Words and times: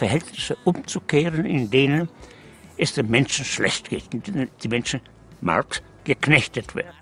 Verhältnisse 0.00 0.56
umzukehren, 0.64 1.44
in 1.44 1.70
denen 1.70 2.08
es 2.78 2.94
den 2.94 3.10
Menschen 3.10 3.44
schlecht 3.44 3.90
geht, 3.90 4.04
in 4.14 4.22
denen 4.22 4.48
die 4.62 4.68
Menschen 4.68 5.02
Marx 5.42 5.82
geknechtet 6.04 6.74
werden. 6.74 6.96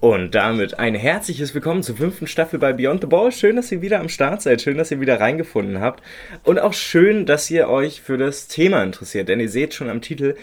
Und 0.00 0.34
damit 0.34 0.80
ein 0.80 0.96
herzliches 0.96 1.54
Willkommen 1.54 1.84
zur 1.84 1.96
fünften 1.96 2.26
Staffel 2.26 2.58
bei 2.58 2.72
Beyond 2.72 3.02
the 3.02 3.06
Ball. 3.06 3.30
Schön, 3.30 3.54
dass 3.54 3.70
ihr 3.70 3.82
wieder 3.82 4.00
am 4.00 4.08
Start 4.08 4.42
seid, 4.42 4.62
schön, 4.62 4.78
dass 4.78 4.90
ihr 4.90 5.00
wieder 5.00 5.20
reingefunden 5.20 5.80
habt 5.80 6.02
und 6.42 6.58
auch 6.58 6.72
schön, 6.72 7.24
dass 7.24 7.48
ihr 7.52 7.68
euch 7.68 8.00
für 8.00 8.18
das 8.18 8.48
Thema 8.48 8.82
interessiert, 8.82 9.28
denn 9.28 9.38
ihr 9.38 9.48
seht 9.48 9.72
schon 9.72 9.88
am 9.88 10.00
Titel, 10.00 10.34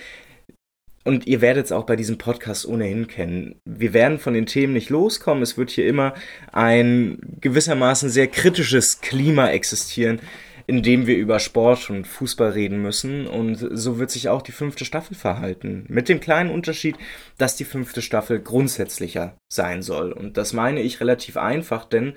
und 1.06 1.28
ihr 1.28 1.42
werdet 1.42 1.66
es 1.66 1.74
auch 1.74 1.86
bei 1.86 1.98
diesem 1.98 2.18
Podcast 2.18 2.66
ohnehin 2.66 3.08
kennen. 3.08 3.60
Wir 3.66 3.92
werden 3.92 4.20
von 4.20 4.34
den 4.34 4.46
Themen 4.46 4.72
nicht 4.72 4.90
loskommen. 4.90 5.44
Es 5.44 5.58
wird 5.58 5.70
hier 5.70 5.86
immer 5.86 6.14
ein 6.54 7.20
gewissermaßen 7.42 8.08
sehr 8.10 8.28
kritisches 8.28 9.02
Klima 9.02 9.50
existieren, 9.50 10.22
in 10.68 10.84
dem 10.84 11.08
wir 11.08 11.18
über 11.18 11.40
Sport 11.40 11.90
und 11.90 12.08
Fußball 12.08 12.52
reden 12.52 12.82
müssen. 12.82 13.28
Und 13.28 13.56
so 13.56 14.00
wird 14.00 14.12
sich 14.12 14.30
auch 14.30 14.42
die 14.42 14.52
fünfte 14.52 14.86
Staffel 14.86 15.16
verhalten. 15.16 15.86
Mit 15.88 16.10
dem 16.10 16.20
kleinen 16.20 16.50
Unterschied, 16.50 16.96
dass 17.38 17.56
die 17.56 17.66
fünfte 17.66 18.02
Staffel 18.02 18.40
grundsätzlicher 18.40 19.38
sein 19.52 19.82
soll. 19.82 20.12
Und 20.12 20.38
das 20.38 20.54
meine 20.54 20.82
ich 20.82 21.00
relativ 21.00 21.38
einfach, 21.38 21.86
denn 21.86 22.14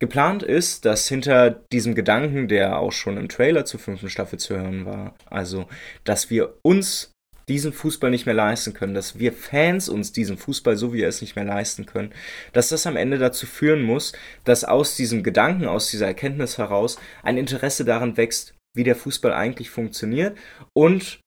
Geplant 0.00 0.42
ist, 0.42 0.84
dass 0.84 1.08
hinter 1.08 1.50
diesem 1.50 1.94
Gedanken, 1.94 2.48
der 2.48 2.78
auch 2.78 2.92
schon 2.92 3.16
im 3.16 3.28
Trailer 3.28 3.64
zur 3.64 3.80
fünften 3.80 4.10
Staffel 4.10 4.38
zu 4.38 4.56
hören 4.56 4.84
war, 4.84 5.14
also 5.30 5.66
dass 6.02 6.30
wir 6.30 6.58
uns 6.62 7.13
diesen 7.48 7.72
Fußball 7.72 8.10
nicht 8.10 8.26
mehr 8.26 8.34
leisten 8.34 8.72
können, 8.72 8.94
dass 8.94 9.18
wir 9.18 9.32
Fans 9.32 9.88
uns 9.88 10.12
diesen 10.12 10.38
Fußball, 10.38 10.76
so 10.76 10.92
wie 10.92 10.98
wir 10.98 11.08
es 11.08 11.20
nicht 11.20 11.36
mehr 11.36 11.44
leisten 11.44 11.86
können, 11.86 12.12
dass 12.52 12.70
das 12.70 12.86
am 12.86 12.96
Ende 12.96 13.18
dazu 13.18 13.46
führen 13.46 13.82
muss, 13.82 14.12
dass 14.44 14.64
aus 14.64 14.96
diesem 14.96 15.22
Gedanken, 15.22 15.66
aus 15.66 15.90
dieser 15.90 16.06
Erkenntnis 16.06 16.58
heraus 16.58 16.98
ein 17.22 17.36
Interesse 17.36 17.84
daran 17.84 18.16
wächst, 18.16 18.54
wie 18.74 18.84
der 18.84 18.96
Fußball 18.96 19.32
eigentlich 19.32 19.70
funktioniert 19.70 20.36
und 20.74 21.20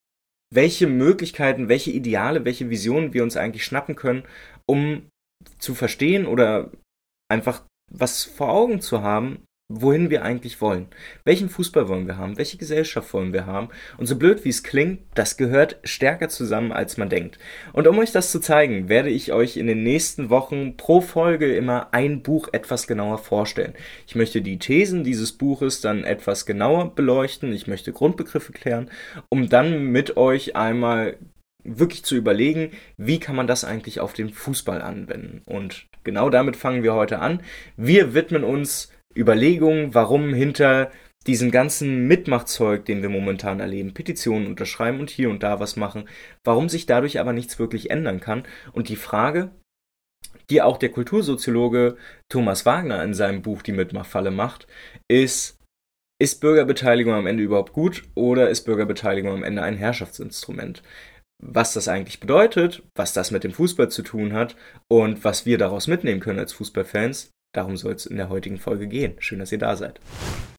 welche 0.54 0.88
Möglichkeiten, 0.88 1.70
welche 1.70 1.92
Ideale, 1.92 2.45
welche 2.45 2.70
Visionen 2.70 3.14
wir 3.14 3.23
uns 3.23 3.38
eigentlich 3.38 3.66
schnappen 3.66 3.95
können, 3.95 4.23
um 4.66 5.08
zu 5.60 5.76
verstehen 5.76 6.26
oder 6.26 6.72
einfach 7.30 7.64
was 7.92 8.23
vor 8.23 8.50
Augen 8.50 8.82
zu 8.82 9.02
haben, 9.02 9.44
wohin 9.70 10.10
wir 10.10 10.23
eigentlich 10.23 10.62
wollen. 10.62 10.88
Welchen 11.26 11.50
Fußball 11.50 11.90
wollen 11.90 12.08
wir 12.08 12.18
haben? 12.18 12.38
Welche 12.38 12.58
Gesellschaft 12.58 13.14
wollen 13.14 13.34
wir 13.34 13.46
haben? 13.46 13.68
Und 13.98 14.06
so 14.06 14.16
blöd 14.16 14.46
wie 14.46 14.50
es 14.50 14.64
klingt, 14.64 15.02
das 15.14 15.36
gehört 15.36 15.78
stärker 15.84 16.30
zusammen, 16.30 16.72
als 16.72 16.98
man 16.98 17.10
denkt. 17.10 17.38
Und 17.73 17.86
um 17.88 18.00
euch 18.00 18.14
das 18.14 18.32
zu 18.32 18.40
zeigen, 18.40 18.88
werde 18.88 19.10
ich 19.10 19.34
euch 19.34 19.58
in 19.58 19.68
den 19.68 19.84
nächsten 19.84 20.30
Wochen 20.30 20.78
pro 20.78 21.02
Folge 21.02 21.54
immer 21.54 21.90
ein 21.94 22.23
Buch 22.23 22.48
etwas 22.54 22.88
genauer 22.88 23.18
vorstellen. 23.18 23.73
Ich 24.08 24.16
möchte 24.16 24.42
die 24.42 24.58
Thesen 24.58 25.04
dieses 25.04 25.34
Buches 25.34 25.82
dann 25.82 26.06
etwas 26.06 26.45
genauer 26.45 26.95
beleuchten. 26.95 27.52
Ich 27.52 27.68
möchte 27.68 27.92
Grundbegriffe 27.92 28.54
klären, 28.54 28.90
um 29.28 29.50
dann 29.50 29.88
mit 29.88 30.16
euch 30.16 30.56
einmal 30.56 31.18
wirklich 31.66 32.06
zu 32.06 32.16
überlegen, 32.16 32.72
wie 32.95 33.20
kann 33.20 33.36
man 33.36 33.48
das 33.48 33.66
eigentlich 33.66 34.00
auf 34.00 34.14
den 34.14 34.30
Fußball 34.30 34.82
anwenden. 34.82 35.42
Und 35.45 35.88
genau 36.06 36.30
damit 36.30 36.56
fangen 36.56 36.83
wir 36.83 36.94
heute 36.94 37.20
an. 37.20 37.42
Wir 37.76 38.14
widmen 38.14 38.45
uns 38.45 38.89
Überlegungen, 39.17 39.94
warum 39.94 40.33
hinter 40.33 40.92
diesem 41.26 41.52
ganzen 41.52 42.08
Mitmachzeug, 42.08 42.86
den 42.86 43.02
wir 43.02 43.10
momentan 43.10 43.60
erleben, 43.60 43.94
Petitionen 43.94 44.48
unterschreiben 44.48 45.00
und 45.00 45.10
hier 45.10 45.30
und 45.30 45.44
da 45.44 45.60
was 45.60 45.76
machen, 45.76 46.08
warum 46.44 46.70
sich 46.70 46.86
dadurch 46.86 47.20
aber 47.20 47.33
nichts 47.33 47.60
wirklich 47.60 47.92
ändern 47.92 48.22
kann. 48.22 48.44
Und 48.72 48.88
die 48.88 48.95
Frage, 48.95 49.52
die 50.50 50.61
auch 50.61 50.77
der 50.77 50.89
Kultursoziologe 50.89 51.98
Thomas 52.30 52.66
Wagner 52.66 53.04
in 53.04 53.14
seinem 53.14 53.42
Buch 53.42 53.61
Die 53.61 53.73
Mitmachfalle 53.73 54.32
macht, 54.32 54.67
ist, 55.10 55.60
ist 56.20 56.39
Bürgerbeteiligung 56.39 57.14
am 57.14 57.27
Ende 57.27 57.44
überhaupt 57.44 57.73
gut 57.73 58.04
oder 58.16 58.50
ist 58.50 58.64
Bürgerbeteiligung 58.64 59.33
am 59.33 59.44
Ende 59.44 59.64
ein 59.64 59.76
Herrschaftsinstrument? 59.76 60.82
Was 61.44 61.73
das 61.73 61.88
eigentlich 61.88 62.20
bedeutet, 62.20 62.83
was 62.95 63.14
das 63.14 63.30
mit 63.32 63.44
dem 63.44 63.52
Fußball 63.52 63.89
zu 63.89 64.02
tun 64.02 64.33
hat 64.33 64.56
und 64.89 65.23
was 65.23 65.45
wir 65.45 65.58
daraus 65.58 65.88
mitnehmen 65.88 66.20
können 66.20 66.39
als 66.39 66.54
Fußballfans, 66.54 67.32
Darum 67.53 67.77
soll 67.77 67.93
es 67.93 68.05
in 68.05 68.17
der 68.17 68.30
heutigen 68.30 68.58
Folge 68.58 68.87
gehen. 68.87 69.15
Schön, 69.19 69.39
dass 69.39 69.52
ihr 69.52 69.58
da 69.58 69.75
seid. 69.75 69.99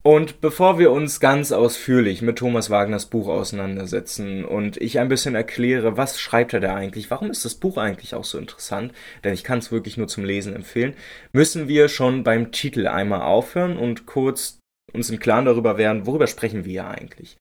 Und 0.01 0.41
bevor 0.41 0.79
wir 0.79 0.91
uns 0.91 1.19
ganz 1.19 1.51
ausführlich 1.51 2.21
mit 2.21 2.37
Thomas 2.37 2.69
Wagners 2.69 3.05
Buch 3.05 3.27
auseinandersetzen 3.27 4.45
und 4.45 4.77
ich 4.77 4.99
ein 4.99 5.09
bisschen 5.09 5.35
erkläre, 5.35 5.97
was 5.97 6.19
schreibt 6.19 6.53
er 6.53 6.61
da 6.61 6.75
eigentlich, 6.75 7.11
warum 7.11 7.29
ist 7.29 7.45
das 7.45 7.55
Buch 7.55 7.77
eigentlich 7.77 8.15
auch 8.15 8.23
so 8.23 8.37
interessant, 8.37 8.93
denn 9.23 9.33
ich 9.33 9.43
kann 9.43 9.59
es 9.59 9.71
wirklich 9.71 9.97
nur 9.97 10.07
zum 10.07 10.23
Lesen 10.23 10.55
empfehlen, 10.55 10.93
müssen 11.31 11.67
wir 11.67 11.89
schon 11.89 12.23
beim 12.23 12.51
Titel 12.51 12.87
einmal 12.87 13.21
aufhören 13.21 13.77
und 13.77 14.05
kurz 14.05 14.59
uns 14.93 15.09
im 15.09 15.19
Klaren 15.19 15.45
darüber 15.45 15.77
werden, 15.77 16.05
worüber 16.05 16.27
sprechen 16.27 16.65
wir 16.65 16.87
eigentlich. 16.87 17.37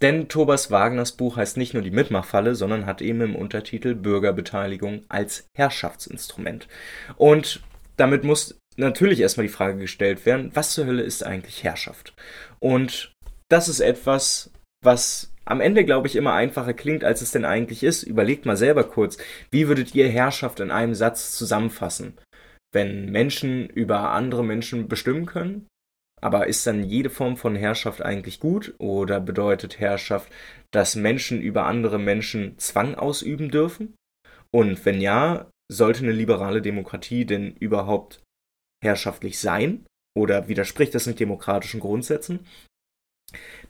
Denn 0.00 0.28
Thomas 0.28 0.70
Wagners 0.70 1.12
Buch 1.12 1.36
heißt 1.36 1.56
nicht 1.56 1.74
nur 1.74 1.82
die 1.82 1.90
Mitmachfalle, 1.90 2.54
sondern 2.54 2.86
hat 2.86 3.02
eben 3.02 3.20
im 3.20 3.36
Untertitel 3.36 3.94
Bürgerbeteiligung 3.94 5.02
als 5.08 5.46
Herrschaftsinstrument. 5.56 6.68
Und 7.16 7.60
damit 7.96 8.24
muss 8.24 8.58
natürlich 8.76 9.20
erstmal 9.20 9.46
die 9.46 9.52
Frage 9.52 9.78
gestellt 9.78 10.26
werden, 10.26 10.50
was 10.54 10.72
zur 10.72 10.86
Hölle 10.86 11.02
ist 11.02 11.24
eigentlich 11.24 11.64
Herrschaft? 11.64 12.14
Und 12.60 13.12
das 13.48 13.68
ist 13.68 13.80
etwas, 13.80 14.50
was 14.82 15.32
am 15.44 15.60
Ende, 15.60 15.84
glaube 15.84 16.06
ich, 16.06 16.16
immer 16.16 16.32
einfacher 16.34 16.72
klingt, 16.72 17.04
als 17.04 17.20
es 17.20 17.32
denn 17.32 17.44
eigentlich 17.44 17.82
ist. 17.82 18.02
Überlegt 18.02 18.46
mal 18.46 18.56
selber 18.56 18.84
kurz, 18.84 19.18
wie 19.50 19.68
würdet 19.68 19.94
ihr 19.94 20.08
Herrschaft 20.08 20.60
in 20.60 20.70
einem 20.70 20.94
Satz 20.94 21.32
zusammenfassen? 21.36 22.18
Wenn 22.72 23.10
Menschen 23.10 23.68
über 23.68 24.10
andere 24.10 24.44
Menschen 24.44 24.88
bestimmen 24.88 25.26
können? 25.26 25.66
Aber 26.20 26.46
ist 26.46 26.66
dann 26.66 26.84
jede 26.84 27.10
Form 27.10 27.36
von 27.36 27.56
Herrschaft 27.56 28.00
eigentlich 28.00 28.38
gut? 28.38 28.74
Oder 28.78 29.20
bedeutet 29.20 29.80
Herrschaft, 29.80 30.32
dass 30.70 30.94
Menschen 30.94 31.42
über 31.42 31.66
andere 31.66 31.98
Menschen 31.98 32.56
Zwang 32.58 32.94
ausüben 32.94 33.50
dürfen? 33.50 33.94
Und 34.52 34.84
wenn 34.84 35.00
ja, 35.00 35.50
sollte 35.70 36.04
eine 36.04 36.12
liberale 36.12 36.62
Demokratie 36.62 37.24
denn 37.24 37.56
überhaupt 37.56 38.22
herrschaftlich 38.82 39.38
sein? 39.38 39.86
Oder 40.14 40.48
widerspricht 40.48 40.94
das 40.94 41.06
nicht 41.06 41.20
demokratischen 41.20 41.80
Grundsätzen? 41.80 42.40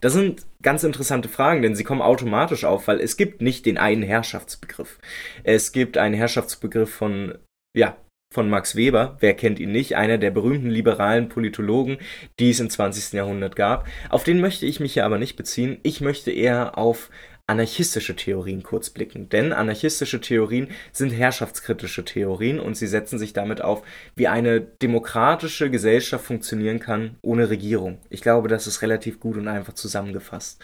Das 0.00 0.12
sind 0.12 0.44
ganz 0.62 0.82
interessante 0.82 1.28
Fragen, 1.28 1.62
denn 1.62 1.76
sie 1.76 1.84
kommen 1.84 2.02
automatisch 2.02 2.64
auf, 2.64 2.88
weil 2.88 3.00
es 3.00 3.16
gibt 3.16 3.40
nicht 3.40 3.64
den 3.66 3.78
einen 3.78 4.02
Herrschaftsbegriff. 4.02 4.98
Es 5.44 5.70
gibt 5.70 5.96
einen 5.96 6.14
Herrschaftsbegriff 6.14 6.92
von, 6.92 7.38
ja, 7.76 7.96
von 8.32 8.48
Max 8.48 8.74
Weber, 8.74 9.16
wer 9.20 9.34
kennt 9.34 9.60
ihn 9.60 9.70
nicht, 9.70 9.94
einer 9.94 10.18
der 10.18 10.30
berühmten 10.30 10.70
liberalen 10.70 11.28
Politologen, 11.28 11.98
die 12.40 12.50
es 12.50 12.60
im 12.60 12.70
20. 12.70 13.12
Jahrhundert 13.12 13.54
gab. 13.54 13.86
Auf 14.08 14.24
den 14.24 14.40
möchte 14.40 14.66
ich 14.66 14.80
mich 14.80 14.94
hier 14.94 15.04
aber 15.04 15.18
nicht 15.18 15.36
beziehen. 15.36 15.78
Ich 15.82 16.00
möchte 16.00 16.32
eher 16.32 16.78
auf 16.78 17.10
anarchistische 17.46 18.16
Theorien 18.16 18.62
kurz 18.62 18.90
blicken. 18.90 19.28
Denn 19.28 19.52
anarchistische 19.52 20.20
Theorien 20.20 20.68
sind 20.92 21.10
herrschaftskritische 21.10 22.04
Theorien 22.04 22.60
und 22.60 22.76
sie 22.76 22.86
setzen 22.86 23.18
sich 23.18 23.32
damit 23.32 23.60
auf, 23.62 23.82
wie 24.14 24.28
eine 24.28 24.60
demokratische 24.60 25.70
Gesellschaft 25.70 26.24
funktionieren 26.24 26.78
kann 26.78 27.16
ohne 27.22 27.50
Regierung. 27.50 27.98
Ich 28.10 28.22
glaube, 28.22 28.48
das 28.48 28.66
ist 28.66 28.82
relativ 28.82 29.20
gut 29.20 29.36
und 29.36 29.48
einfach 29.48 29.74
zusammengefasst. 29.74 30.62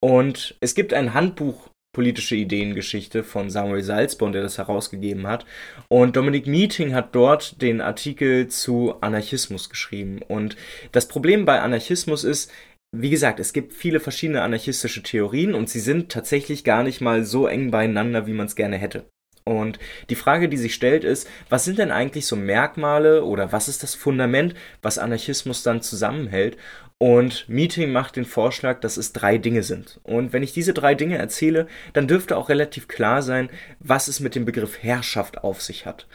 Und 0.00 0.56
es 0.60 0.74
gibt 0.74 0.92
ein 0.92 1.14
Handbuch 1.14 1.70
politische 1.96 2.36
Ideengeschichte 2.36 3.24
von 3.24 3.48
Samuel 3.48 3.82
Salzborn, 3.82 4.32
der 4.32 4.42
das 4.42 4.58
herausgegeben 4.58 5.26
hat. 5.26 5.46
Und 5.88 6.16
Dominic 6.16 6.46
Meeting 6.46 6.94
hat 6.94 7.14
dort 7.14 7.62
den 7.62 7.80
Artikel 7.80 8.48
zu 8.48 8.96
Anarchismus 9.00 9.70
geschrieben. 9.70 10.20
Und 10.28 10.58
das 10.92 11.08
Problem 11.08 11.46
bei 11.46 11.62
Anarchismus 11.62 12.22
ist, 12.22 12.52
wie 12.92 13.10
gesagt, 13.10 13.40
es 13.40 13.52
gibt 13.52 13.72
viele 13.72 14.00
verschiedene 14.00 14.42
anarchistische 14.42 15.02
Theorien 15.02 15.54
und 15.54 15.68
sie 15.68 15.80
sind 15.80 16.10
tatsächlich 16.10 16.64
gar 16.64 16.82
nicht 16.82 17.00
mal 17.00 17.24
so 17.24 17.46
eng 17.46 17.70
beieinander, 17.70 18.26
wie 18.26 18.32
man 18.32 18.46
es 18.46 18.56
gerne 18.56 18.76
hätte. 18.76 19.10
Und 19.44 19.78
die 20.10 20.16
Frage, 20.16 20.48
die 20.48 20.56
sich 20.56 20.74
stellt, 20.74 21.04
ist, 21.04 21.28
was 21.48 21.64
sind 21.64 21.78
denn 21.78 21.92
eigentlich 21.92 22.26
so 22.26 22.34
Merkmale 22.34 23.22
oder 23.22 23.52
was 23.52 23.68
ist 23.68 23.84
das 23.84 23.94
Fundament, 23.94 24.54
was 24.82 24.98
Anarchismus 24.98 25.62
dann 25.62 25.82
zusammenhält? 25.82 26.56
Und 26.98 27.48
Meeting 27.48 27.92
macht 27.92 28.16
den 28.16 28.24
Vorschlag, 28.24 28.80
dass 28.80 28.96
es 28.96 29.12
drei 29.12 29.38
Dinge 29.38 29.62
sind. 29.62 30.00
Und 30.02 30.32
wenn 30.32 30.42
ich 30.42 30.52
diese 30.52 30.72
drei 30.72 30.94
Dinge 30.94 31.18
erzähle, 31.18 31.68
dann 31.92 32.08
dürfte 32.08 32.36
auch 32.36 32.48
relativ 32.48 32.88
klar 32.88 33.22
sein, 33.22 33.50
was 33.78 34.08
es 34.08 34.18
mit 34.18 34.34
dem 34.34 34.46
Begriff 34.46 34.82
Herrschaft 34.82 35.38
auf 35.44 35.62
sich 35.62 35.86
hat. 35.86 36.08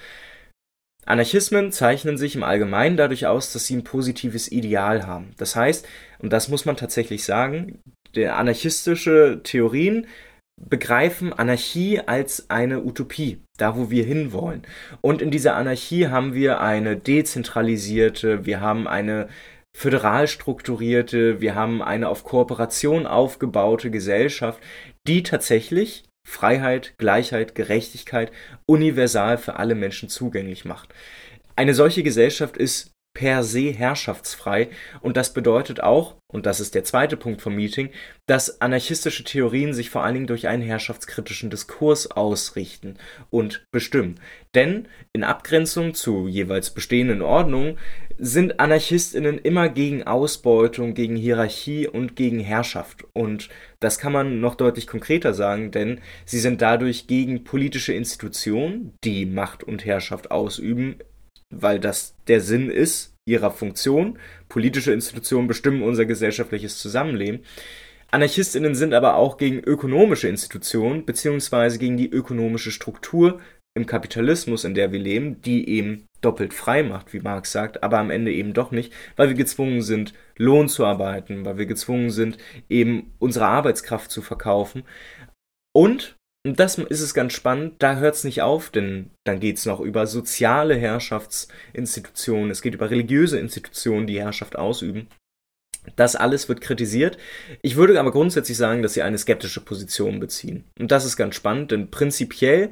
Anarchismen 1.06 1.72
zeichnen 1.72 2.18
sich 2.18 2.36
im 2.36 2.44
Allgemeinen 2.44 2.98
dadurch 2.98 3.26
aus, 3.26 3.52
dass 3.54 3.66
sie 3.66 3.76
ein 3.76 3.84
positives 3.84 4.52
Ideal 4.52 5.08
haben. 5.08 5.32
Das 5.38 5.56
heißt, 5.56 5.88
und 6.20 6.32
das 6.32 6.48
muss 6.48 6.66
man 6.66 6.78
tatsächlich 6.78 7.24
sagen, 7.24 7.80
anarchistische 8.16 9.42
Theorien 9.44 10.08
begreifen 10.58 11.34
Anarchie 11.34 12.00
als 12.00 12.50
eine 12.50 12.84
Utopie, 12.84 13.42
da 13.58 13.76
wo 13.76 13.90
wir 13.90 14.04
hinwollen. 14.04 14.62
Und 15.02 15.22
in 15.22 15.32
dieser 15.32 15.56
Anarchie 15.56 16.08
haben 16.08 16.34
wir 16.34 16.62
eine 16.62 16.98
dezentralisierte, 16.98 18.46
wir 18.46 18.62
haben 18.62 18.88
eine 18.88 19.28
föderal 19.76 20.28
strukturierte, 20.28 21.42
wir 21.42 21.56
haben 21.56 21.82
eine 21.82 22.10
auf 22.10 22.24
Kooperation 22.24 23.08
aufgebaute 23.08 23.90
Gesellschaft, 23.90 24.60
die 25.08 25.24
tatsächlich 25.24 26.04
Freiheit, 26.24 26.96
Gleichheit, 26.98 27.56
Gerechtigkeit 27.56 28.32
universal 28.66 29.38
für 29.38 29.58
alle 29.58 29.76
Menschen 29.76 30.10
zugänglich 30.10 30.66
macht. 30.66 30.94
Eine 31.56 31.74
solche 31.74 32.04
Gesellschaft 32.04 32.58
ist 32.58 32.91
per 33.14 33.44
se 33.44 33.72
herrschaftsfrei 33.72 34.70
und 35.02 35.18
das 35.18 35.34
bedeutet 35.34 35.82
auch, 35.84 36.16
und 36.28 36.46
das 36.46 36.60
ist 36.62 36.76
der 36.76 36.86
zweite 36.86 37.18
Punkt 37.18 37.42
vom 37.42 37.56
Meeting, 37.56 37.90
dass 38.26 38.62
anarchistische 38.62 39.26
Theorien 39.26 39.74
sich 39.74 39.90
vor 39.90 40.04
allen 40.04 40.14
Dingen 40.14 40.28
durch 40.28 40.48
einen 40.48 40.64
herrschaftskritischen 40.64 41.50
Diskurs 41.50 42.10
ausrichten 42.10 42.98
und 43.30 43.66
bestimmen. 43.72 44.20
Denn 44.56 44.88
in 45.12 45.26
Abgrenzung 45.26 45.94
zu 45.94 46.28
jeweils 46.28 46.70
bestehenden 46.70 47.22
Ordnungen 47.22 47.78
sind 48.18 48.60
Anarchistinnen 48.60 49.40
immer 49.40 49.68
gegen 49.68 50.04
Ausbeutung, 50.04 50.94
gegen 50.94 51.16
Hierarchie 51.16 51.88
und 51.88 52.16
gegen 52.16 52.40
Herrschaft. 52.40 53.04
Und 53.14 53.50
das 53.80 53.98
kann 53.98 54.14
man 54.14 54.40
noch 54.40 54.56
deutlich 54.56 54.88
konkreter 54.88 55.34
sagen, 55.34 55.72
denn 55.72 56.00
sie 56.26 56.40
sind 56.40 56.62
dadurch 56.62 57.08
gegen 57.08 57.44
politische 57.44 57.94
Institutionen, 57.94 58.94
die 59.04 59.26
Macht 59.26 59.64
und 59.64 59.86
Herrschaft 59.86 60.32
ausüben, 60.32 60.98
weil 61.52 61.80
das 61.80 62.16
der 62.28 62.42
Sinn 62.42 62.70
ist 62.70 63.14
ihrer 63.26 63.52
Funktion. 63.52 64.18
Politische 64.50 64.94
Institutionen 64.94 65.48
bestimmen 65.48 65.84
unser 65.84 66.06
gesellschaftliches 66.06 66.78
Zusammenleben. 66.80 67.42
Anarchistinnen 68.10 68.76
sind 68.76 68.94
aber 68.94 69.16
auch 69.16 69.38
gegen 69.38 69.60
ökonomische 69.60 70.28
Institutionen 70.28 71.06
beziehungsweise 71.06 71.80
gegen 71.80 71.98
die 71.98 72.10
ökonomische 72.10 72.72
Struktur 72.72 73.40
im 73.74 73.86
Kapitalismus, 73.86 74.66
in 74.66 74.74
der 74.74 74.92
wir 74.92 75.00
leben, 75.00 75.42
die 75.42 75.70
eben 75.70 76.08
doppelt 76.20 76.54
frei 76.54 76.84
macht, 76.84 77.14
wie 77.14 77.22
Marx 77.22 77.54
sagt, 77.54 77.84
aber 77.84 78.00
am 78.00 78.12
Ende 78.12 78.34
eben 78.34 78.54
doch 78.54 78.72
nicht, 78.72 78.92
weil 79.16 79.30
wir 79.30 79.36
gezwungen 79.36 79.82
sind, 79.82 80.14
Lohn 80.36 80.68
zu 80.68 80.86
arbeiten, 80.86 81.46
weil 81.46 81.58
wir 81.58 81.66
gezwungen 81.66 82.12
sind, 82.12 82.38
eben 82.70 83.14
unsere 83.20 83.46
Arbeitskraft 83.46 84.12
zu 84.12 84.22
verkaufen. 84.22 84.84
Und 85.74 86.18
das 86.44 86.78
ist 86.78 87.02
es 87.02 87.14
ganz 87.14 87.34
spannend, 87.34 87.76
da 87.80 87.98
hört 87.98 88.16
es 88.16 88.24
nicht 88.24 88.42
auf, 88.42 88.72
denn 88.72 89.12
dann 89.26 89.40
geht 89.40 89.58
es 89.58 89.66
noch 89.66 89.80
über 89.80 90.08
soziale 90.08 90.76
Herrschaftsinstitutionen, 90.76 92.50
es 92.50 92.62
geht 92.62 92.74
über 92.74 92.90
religiöse 92.90 93.40
Institutionen, 93.40 94.08
die 94.08 94.20
Herrschaft 94.20 94.58
ausüben. 94.58 95.08
Das 95.96 96.16
alles 96.16 96.48
wird 96.48 96.62
kritisiert. 96.62 97.18
Ich 97.64 97.76
würde 97.76 98.00
aber 98.00 98.12
grundsätzlich 98.12 98.58
sagen, 98.58 98.84
dass 98.84 98.94
sie 98.94 99.02
eine 99.02 99.18
skeptische 99.18 99.62
Position 99.62 100.20
beziehen. 100.20 100.66
Und 100.80 100.92
das 100.92 101.06
ist 101.06 101.18
ganz 101.18 101.36
spannend, 101.36 101.72
denn 101.72 101.90
prinzipiell 101.90 102.72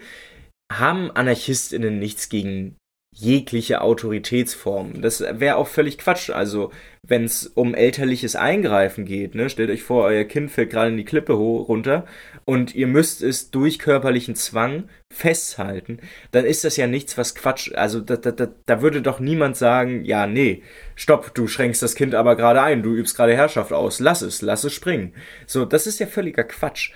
haben 0.71 1.10
Anarchistinnen 1.12 1.98
nichts 1.98 2.30
gegen 2.30 2.75
jegliche 3.11 3.81
Autoritätsform. 3.81 5.01
Das 5.01 5.21
wäre 5.21 5.57
auch 5.57 5.67
völlig 5.67 5.97
Quatsch. 5.97 6.29
Also, 6.29 6.71
wenn 7.01 7.23
es 7.23 7.47
um 7.47 7.73
elterliches 7.73 8.35
Eingreifen 8.35 9.06
geht, 9.06 9.33
ne, 9.33 9.50
stellt 9.50 9.71
euch 9.71 9.83
vor, 9.83 10.06
euer 10.06 10.25
Kind 10.25 10.51
fällt 10.51 10.69
gerade 10.69 10.91
in 10.91 10.97
die 10.97 11.06
Klippe 11.06 11.33
runter 11.33 12.06
und 12.45 12.75
ihr 12.75 12.88
müsst 12.88 13.23
es 13.23 13.50
durch 13.51 13.79
körperlichen 13.79 14.35
Zwang 14.35 14.89
festhalten, 15.11 16.00
dann 16.31 16.45
ist 16.45 16.63
das 16.63 16.77
ja 16.77 16.85
nichts, 16.85 17.17
was 17.17 17.33
Quatsch. 17.33 17.71
Also, 17.73 18.00
da, 18.00 18.15
da, 18.15 18.47
da 18.65 18.81
würde 18.81 19.01
doch 19.01 19.19
niemand 19.19 19.57
sagen, 19.57 20.06
ja, 20.06 20.27
nee, 20.27 20.61
stopp, 20.95 21.33
du 21.33 21.47
schränkst 21.47 21.81
das 21.81 21.95
Kind 21.95 22.13
aber 22.13 22.35
gerade 22.35 22.61
ein, 22.61 22.83
du 22.83 22.94
übst 22.94 23.15
gerade 23.17 23.35
Herrschaft 23.35 23.73
aus, 23.73 24.00
lass 24.00 24.21
es, 24.21 24.41
lass 24.44 24.63
es 24.63 24.73
springen. 24.73 25.13
So, 25.47 25.65
das 25.65 25.88
ist 25.88 26.00
ja 26.00 26.06
völliger 26.06 26.44
Quatsch. 26.44 26.91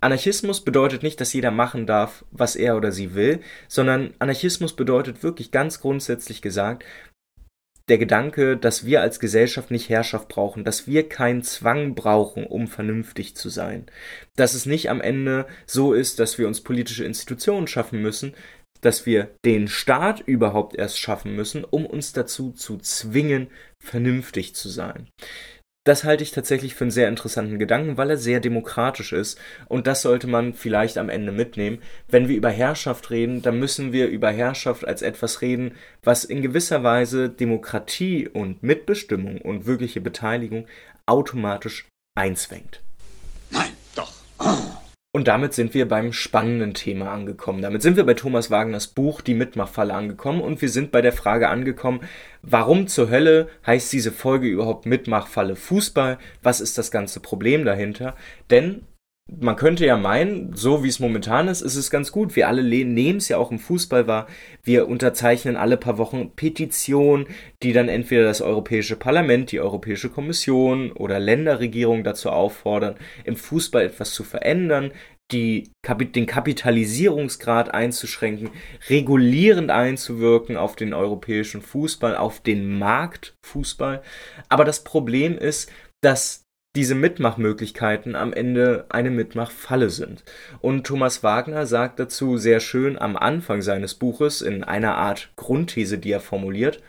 Anarchismus 0.00 0.64
bedeutet 0.64 1.02
nicht, 1.02 1.20
dass 1.20 1.32
jeder 1.32 1.50
machen 1.50 1.86
darf, 1.86 2.24
was 2.30 2.54
er 2.56 2.76
oder 2.76 2.92
sie 2.92 3.14
will, 3.14 3.40
sondern 3.66 4.14
Anarchismus 4.18 4.74
bedeutet 4.76 5.22
wirklich 5.22 5.50
ganz 5.50 5.80
grundsätzlich 5.80 6.40
gesagt, 6.40 6.84
der 7.88 7.98
Gedanke, 7.98 8.56
dass 8.56 8.84
wir 8.84 9.00
als 9.00 9.18
Gesellschaft 9.18 9.70
nicht 9.70 9.88
Herrschaft 9.88 10.28
brauchen, 10.28 10.62
dass 10.62 10.86
wir 10.86 11.08
keinen 11.08 11.42
Zwang 11.42 11.94
brauchen, 11.94 12.46
um 12.46 12.68
vernünftig 12.68 13.34
zu 13.34 13.48
sein. 13.48 13.86
Dass 14.36 14.54
es 14.54 14.66
nicht 14.66 14.90
am 14.90 15.00
Ende 15.00 15.46
so 15.66 15.94
ist, 15.94 16.18
dass 16.20 16.38
wir 16.38 16.46
uns 16.46 16.60
politische 16.60 17.04
Institutionen 17.04 17.66
schaffen 17.66 18.02
müssen, 18.02 18.34
dass 18.80 19.06
wir 19.06 19.34
den 19.44 19.68
Staat 19.68 20.20
überhaupt 20.20 20.76
erst 20.76 20.98
schaffen 20.98 21.34
müssen, 21.34 21.64
um 21.64 21.86
uns 21.86 22.12
dazu 22.12 22.52
zu 22.52 22.78
zwingen, 22.78 23.48
vernünftig 23.80 24.54
zu 24.54 24.68
sein. 24.68 25.08
Das 25.88 26.04
halte 26.04 26.22
ich 26.22 26.32
tatsächlich 26.32 26.74
für 26.74 26.84
einen 26.84 26.90
sehr 26.90 27.08
interessanten 27.08 27.58
Gedanken, 27.58 27.96
weil 27.96 28.10
er 28.10 28.18
sehr 28.18 28.40
demokratisch 28.40 29.14
ist. 29.14 29.40
Und 29.68 29.86
das 29.86 30.02
sollte 30.02 30.26
man 30.26 30.52
vielleicht 30.52 30.98
am 30.98 31.08
Ende 31.08 31.32
mitnehmen. 31.32 31.78
Wenn 32.08 32.28
wir 32.28 32.36
über 32.36 32.50
Herrschaft 32.50 33.08
reden, 33.08 33.40
dann 33.40 33.58
müssen 33.58 33.90
wir 33.90 34.08
über 34.08 34.30
Herrschaft 34.30 34.86
als 34.86 35.00
etwas 35.00 35.40
reden, 35.40 35.76
was 36.02 36.26
in 36.26 36.42
gewisser 36.42 36.82
Weise 36.82 37.30
Demokratie 37.30 38.28
und 38.28 38.62
Mitbestimmung 38.62 39.40
und 39.40 39.64
wirkliche 39.64 40.02
Beteiligung 40.02 40.66
automatisch 41.06 41.88
einzwängt. 42.14 42.82
Nein, 43.50 43.72
doch. 43.94 44.12
Und 45.18 45.26
damit 45.26 45.52
sind 45.52 45.74
wir 45.74 45.88
beim 45.88 46.12
spannenden 46.12 46.74
Thema 46.74 47.10
angekommen. 47.10 47.60
Damit 47.60 47.82
sind 47.82 47.96
wir 47.96 48.06
bei 48.06 48.14
Thomas 48.14 48.52
Wagners 48.52 48.86
Buch 48.86 49.20
Die 49.20 49.34
Mitmachfalle 49.34 49.92
angekommen 49.92 50.40
und 50.40 50.62
wir 50.62 50.68
sind 50.68 50.92
bei 50.92 51.02
der 51.02 51.12
Frage 51.12 51.48
angekommen, 51.48 52.02
warum 52.42 52.86
zur 52.86 53.10
Hölle 53.10 53.48
heißt 53.66 53.92
diese 53.92 54.12
Folge 54.12 54.46
überhaupt 54.46 54.86
Mitmachfalle 54.86 55.56
Fußball? 55.56 56.18
Was 56.44 56.60
ist 56.60 56.78
das 56.78 56.92
ganze 56.92 57.18
Problem 57.18 57.64
dahinter? 57.64 58.14
Denn 58.48 58.82
man 59.30 59.56
könnte 59.56 59.84
ja 59.84 59.96
meinen, 59.96 60.54
so 60.54 60.82
wie 60.82 60.88
es 60.88 61.00
momentan 61.00 61.48
ist, 61.48 61.60
ist 61.60 61.76
es 61.76 61.90
ganz 61.90 62.12
gut. 62.12 62.34
Wir 62.34 62.48
alle 62.48 62.62
nehmen 62.62 63.18
es 63.18 63.28
ja 63.28 63.36
auch 63.36 63.50
im 63.50 63.58
Fußball 63.58 64.06
wahr. 64.06 64.26
Wir 64.62 64.88
unterzeichnen 64.88 65.56
alle 65.56 65.76
paar 65.76 65.98
Wochen 65.98 66.30
Petitionen, 66.34 67.26
die 67.62 67.72
dann 67.72 67.88
entweder 67.88 68.24
das 68.24 68.40
Europäische 68.40 68.96
Parlament, 68.96 69.52
die 69.52 69.60
Europäische 69.60 70.08
Kommission 70.08 70.92
oder 70.92 71.20
Länderregierung 71.20 72.04
dazu 72.04 72.30
auffordern, 72.30 72.96
im 73.24 73.36
Fußball 73.36 73.84
etwas 73.84 74.12
zu 74.12 74.24
verändern, 74.24 74.92
die, 75.30 75.72
den 76.14 76.24
Kapitalisierungsgrad 76.24 77.74
einzuschränken, 77.74 78.48
regulierend 78.88 79.70
einzuwirken 79.70 80.56
auf 80.56 80.74
den 80.74 80.94
europäischen 80.94 81.60
Fußball, 81.60 82.16
auf 82.16 82.40
den 82.40 82.78
Markt 82.78 83.36
Fußball. 83.44 84.02
Aber 84.48 84.64
das 84.64 84.84
Problem 84.84 85.36
ist, 85.36 85.70
dass 86.00 86.47
diese 86.78 86.94
Mitmachmöglichkeiten 86.94 88.14
am 88.14 88.32
Ende 88.32 88.86
eine 88.88 89.10
Mitmachfalle 89.10 89.90
sind. 89.90 90.22
Und 90.60 90.86
Thomas 90.86 91.24
Wagner 91.24 91.66
sagt 91.66 91.98
dazu 91.98 92.36
sehr 92.36 92.60
schön 92.60 92.96
am 92.96 93.16
Anfang 93.16 93.62
seines 93.62 93.96
Buches 93.96 94.42
in 94.42 94.62
einer 94.62 94.94
Art 94.94 95.32
Grundthese, 95.34 95.98
die 95.98 96.12
er 96.12 96.20
formuliert, 96.20 96.80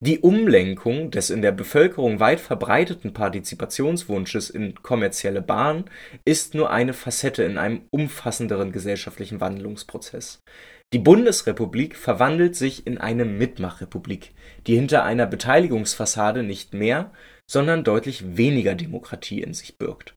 die 0.00 0.18
Umlenkung 0.18 1.10
des 1.10 1.30
in 1.30 1.40
der 1.40 1.52
Bevölkerung 1.52 2.20
weit 2.20 2.38
verbreiteten 2.38 3.14
Partizipationswunsches 3.14 4.50
in 4.50 4.74
kommerzielle 4.82 5.40
Bahnen 5.40 5.86
ist 6.26 6.54
nur 6.54 6.68
eine 6.70 6.92
Facette 6.92 7.42
in 7.42 7.56
einem 7.56 7.86
umfassenderen 7.88 8.70
gesellschaftlichen 8.70 9.40
Wandlungsprozess. 9.40 10.42
Die 10.96 11.02
Bundesrepublik 11.02 11.94
verwandelt 11.94 12.56
sich 12.56 12.86
in 12.86 12.96
eine 12.96 13.26
Mitmachrepublik, 13.26 14.32
die 14.66 14.76
hinter 14.76 15.04
einer 15.04 15.26
Beteiligungsfassade 15.26 16.42
nicht 16.42 16.72
mehr, 16.72 17.12
sondern 17.46 17.84
deutlich 17.84 18.38
weniger 18.38 18.74
Demokratie 18.74 19.42
in 19.42 19.52
sich 19.52 19.76
birgt. 19.76 20.14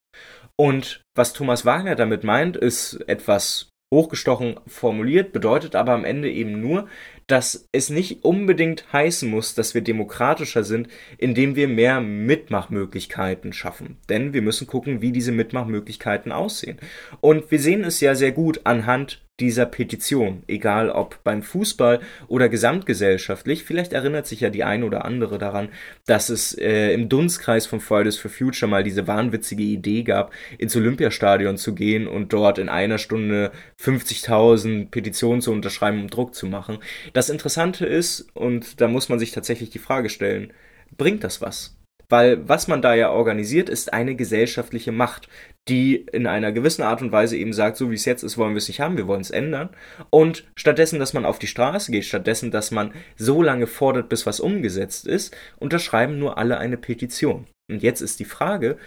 Und 0.56 1.02
was 1.18 1.34
Thomas 1.34 1.66
Wagner 1.66 1.96
damit 1.96 2.24
meint, 2.24 2.56
ist 2.56 2.94
etwas 3.10 3.72
hochgestochen 3.94 4.58
formuliert, 4.68 5.34
bedeutet 5.34 5.76
aber 5.76 5.92
am 5.92 6.06
Ende 6.06 6.32
eben 6.32 6.62
nur, 6.62 6.88
dass 7.30 7.70
es 7.72 7.90
nicht 7.92 8.24
unbedingt 8.24 8.92
heißen 8.92 9.30
muss, 9.30 9.54
dass 9.54 9.76
wir 9.76 9.82
demokratischer 9.82 10.64
sind, 10.64 10.88
indem 11.18 11.56
wir 11.56 11.68
mehr 11.68 12.02
Mitmachmöglichkeiten 12.02 13.54
schaffen. 13.54 13.98
Denn 14.10 14.34
wir 14.34 14.42
müssen 14.42 14.66
gucken, 14.66 15.02
wie 15.02 15.12
diese 15.12 15.32
Mitmachmöglichkeiten 15.32 16.32
aussehen. 16.32 16.80
Und 17.22 17.52
wir 17.52 17.60
sehen 17.60 17.84
es 17.84 18.02
ja 18.02 18.16
sehr 18.16 18.32
gut 18.32 18.62
anhand 18.64 19.22
dieser 19.40 19.66
Petition, 19.66 20.44
egal 20.48 20.90
ob 20.90 21.24
beim 21.24 21.44
Fußball 21.44 22.00
oder 22.28 22.50
gesamtgesellschaftlich. 22.50 23.64
Vielleicht 23.64 23.94
erinnert 23.94 24.28
sich 24.28 24.42
ja 24.42 24.50
die 24.50 24.64
eine 24.64 24.86
oder 24.86 25.06
andere 25.06 25.38
daran, 25.38 25.70
dass 26.06 26.30
es 26.30 26.54
äh, 26.58 26.94
im 26.94 27.10
Dunstkreis 27.10 27.66
von 27.66 27.80
Fridays 27.80 28.18
for 28.18 28.30
Future 28.30 28.70
mal 28.70 28.84
diese 28.84 29.08
wahnwitzige 29.08 29.64
Idee 29.64 30.04
gab, 30.04 30.32
ins 30.58 30.76
Olympiastadion 30.76 31.58
zu 31.58 31.74
gehen 31.74 32.08
und 32.08 32.34
dort 32.34 32.58
in 32.58 32.70
einer 32.70 32.98
Stunde 32.98 33.52
50.000 33.82 34.90
Petitionen 34.90 35.42
zu 35.42 35.52
unterschreiben, 35.52 36.02
um 36.02 36.10
Druck 36.10 36.36
zu 36.36 36.48
machen. 36.48 36.80
Das 37.20 37.30
Interessante 37.30 37.86
ist, 37.86 38.34
und 38.34 38.80
da 38.80 38.88
muss 38.88 39.10
man 39.10 39.20
sich 39.20 39.34
tatsächlich 39.34 39.70
die 39.70 39.78
Frage 39.78 40.08
stellen, 40.08 40.54
bringt 40.96 41.26
das 41.26 41.42
was? 41.42 41.78
Weil 42.08 42.48
was 42.48 42.70
man 42.70 42.82
da 42.82 42.94
ja 42.94 43.12
organisiert, 43.12 43.68
ist 43.68 43.92
eine 43.92 44.16
gesellschaftliche 44.16 44.94
Macht, 44.94 45.28
die 45.68 45.98
in 45.98 46.28
einer 46.28 46.54
gewissen 46.54 46.82
Art 46.82 47.02
und 47.02 47.12
Weise 47.12 47.36
eben 47.36 47.52
sagt, 47.52 47.76
so 47.76 47.92
wie 47.92 47.96
es 47.96 48.06
jetzt 48.06 48.24
ist, 48.24 48.38
wollen 48.38 48.54
wir 48.54 48.60
es 48.60 48.70
nicht 48.70 48.80
haben, 48.80 48.96
wir 48.96 49.06
wollen 49.06 49.20
es 49.20 49.32
ändern. 49.32 49.72
Und 50.10 50.50
stattdessen, 50.56 50.98
dass 50.98 51.12
man 51.12 51.26
auf 51.26 51.40
die 51.40 51.48
Straße 51.48 51.92
geht, 51.92 52.06
stattdessen, 52.06 52.52
dass 52.52 52.72
man 52.72 52.94
so 53.18 53.42
lange 53.42 53.68
fordert, 53.68 54.08
bis 54.08 54.26
was 54.26 54.40
umgesetzt 54.40 55.06
ist, 55.06 55.36
unterschreiben 55.58 56.20
nur 56.20 56.38
alle 56.38 56.58
eine 56.58 56.78
Petition. 56.78 57.48
Und 57.70 57.84
jetzt 57.84 58.00
ist 58.00 58.22
die 58.22 58.26
Frage, 58.26 58.78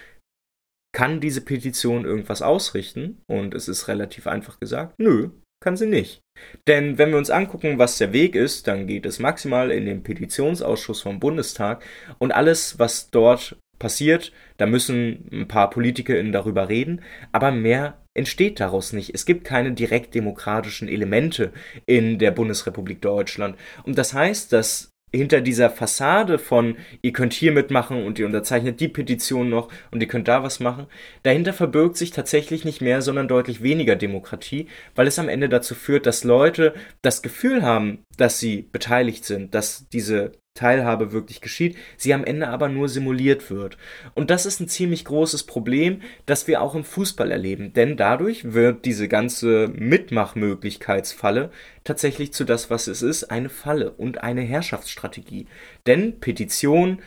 kann 0.95 1.21
diese 1.21 1.43
Petition 1.43 2.07
irgendwas 2.07 2.41
ausrichten? 2.41 3.21
Und 3.27 3.53
es 3.53 3.69
ist 3.69 3.89
relativ 3.89 4.27
einfach 4.27 4.59
gesagt, 4.59 4.95
nö, 4.99 5.29
kann 5.63 5.77
sie 5.77 5.87
nicht. 5.87 6.21
Denn 6.67 6.99
wenn 6.99 7.11
wir 7.11 7.19
uns 7.19 7.31
angucken, 7.31 7.79
was 7.79 7.99
der 7.99 8.13
Weg 8.13 8.35
ist, 8.35 8.69
dann 8.69 8.87
geht 8.87 9.07
es 9.07 9.19
maximal 9.19 9.71
in 9.71 9.87
den 9.87 10.03
Petitionsausschuss 10.03 11.03
vom 11.03 11.21
Bundestag 11.21 11.85
und 12.19 12.33
alles, 12.33 12.79
was 12.79 13.11
dort 13.11 13.57
passiert, 13.79 14.33
da 14.59 14.67
müssen 14.67 15.29
ein 15.33 15.49
paar 15.49 15.71
PolitikerInnen 15.71 16.33
darüber 16.33 16.69
reden, 16.69 17.03
aber 17.33 17.51
mehr 17.51 17.99
entsteht 18.15 18.61
daraus 18.61 18.93
nicht. 18.93 19.15
Es 19.15 19.27
gibt 19.27 19.45
keine 19.45 19.73
direkt 19.73 20.15
demokratischen 20.15 20.89
Elemente 20.89 21.53
in 21.87 22.19
der 22.19 22.31
Bundesrepublik 22.31 23.01
Deutschland. 23.01 23.57
Und 23.85 23.99
das 23.99 24.15
heißt, 24.15 24.53
dass 24.53 24.92
hinter 25.13 25.41
dieser 25.41 25.71
Fassade 25.71 26.39
von, 26.39 26.77
ihr 27.03 27.13
könnt 27.13 27.33
hier 27.33 27.53
mitmachen 27.53 28.05
und 28.05 28.19
ihr 28.19 28.27
unterzeichnet 28.27 28.81
die 28.81 28.89
Petition 28.89 29.49
noch 29.49 29.69
und 29.91 30.01
ihr 30.01 30.09
könnt 30.09 30.29
da 30.29 30.43
was 30.43 30.61
machen, 30.61 30.87
dahinter 31.23 31.53
verbirgt 31.53 31.97
sich 31.97 32.11
tatsächlich 32.11 32.65
nicht 32.65 32.81
mehr, 32.81 33.03
sondern 33.03 33.29
deutlich 33.29 33.63
weniger 33.63 33.97
Demokratie, 33.97 34.67
weil 34.95 35.07
es 35.07 35.19
am 35.19 35.29
Ende 35.29 35.49
dazu 35.49 35.75
führt, 35.75 36.07
dass 36.07 36.25
Leute 36.25 36.75
das 37.03 37.23
Gefühl 37.23 37.63
haben, 37.63 38.05
dass 38.17 38.39
sie 38.39 38.63
beteiligt 38.73 39.25
sind, 39.25 39.55
dass 39.55 39.89
diese 39.91 40.33
Teilhabe 40.55 41.13
wirklich 41.13 41.41
geschieht, 41.41 41.77
sie 41.97 42.13
am 42.13 42.25
Ende 42.25 42.49
aber 42.49 42.69
nur 42.69 42.89
simuliert 42.89 43.51
wird. 43.51 43.79
Und 44.15 44.31
das 44.31 44.45
ist 44.45 44.61
ein 44.61 44.69
ziemlich 44.69 45.05
großes 45.05 45.45
Problem, 45.45 46.03
das 46.27 46.47
wir 46.47 46.61
auch 46.61 46.75
im 46.75 46.85
Fußball 46.85 47.31
erleben, 47.31 47.73
denn 47.73 47.97
dadurch 47.97 48.53
wird 48.53 48.85
diese 48.85 49.09
ganze 49.09 49.69
Mitmachmöglichkeitsfalle 49.69 51.51
tatsächlich 51.85 52.33
zu 52.33 52.45
das, 52.45 52.71
was 52.71 52.87
es 52.87 53.03
ist, 53.03 53.25
eine 53.25 53.49
Falle 53.49 53.93
und 53.93 54.23
eine 54.23 54.43
Herrschaftsstrategie. 54.43 55.47
Denn 55.87 56.21
Petitionen 56.21 57.01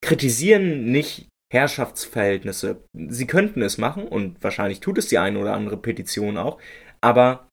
kritisieren 0.00 0.90
nicht 0.90 1.28
Herrschaftsverhältnisse. 1.52 2.84
Sie 2.94 3.26
könnten 3.26 3.62
es 3.62 3.78
machen 3.78 4.06
und 4.06 4.42
wahrscheinlich 4.42 4.80
tut 4.80 4.98
es 4.98 5.08
die 5.08 5.18
eine 5.18 5.38
oder 5.38 5.54
andere 5.54 5.76
Petition 5.76 6.36
auch, 6.36 6.58
aber 7.00 7.48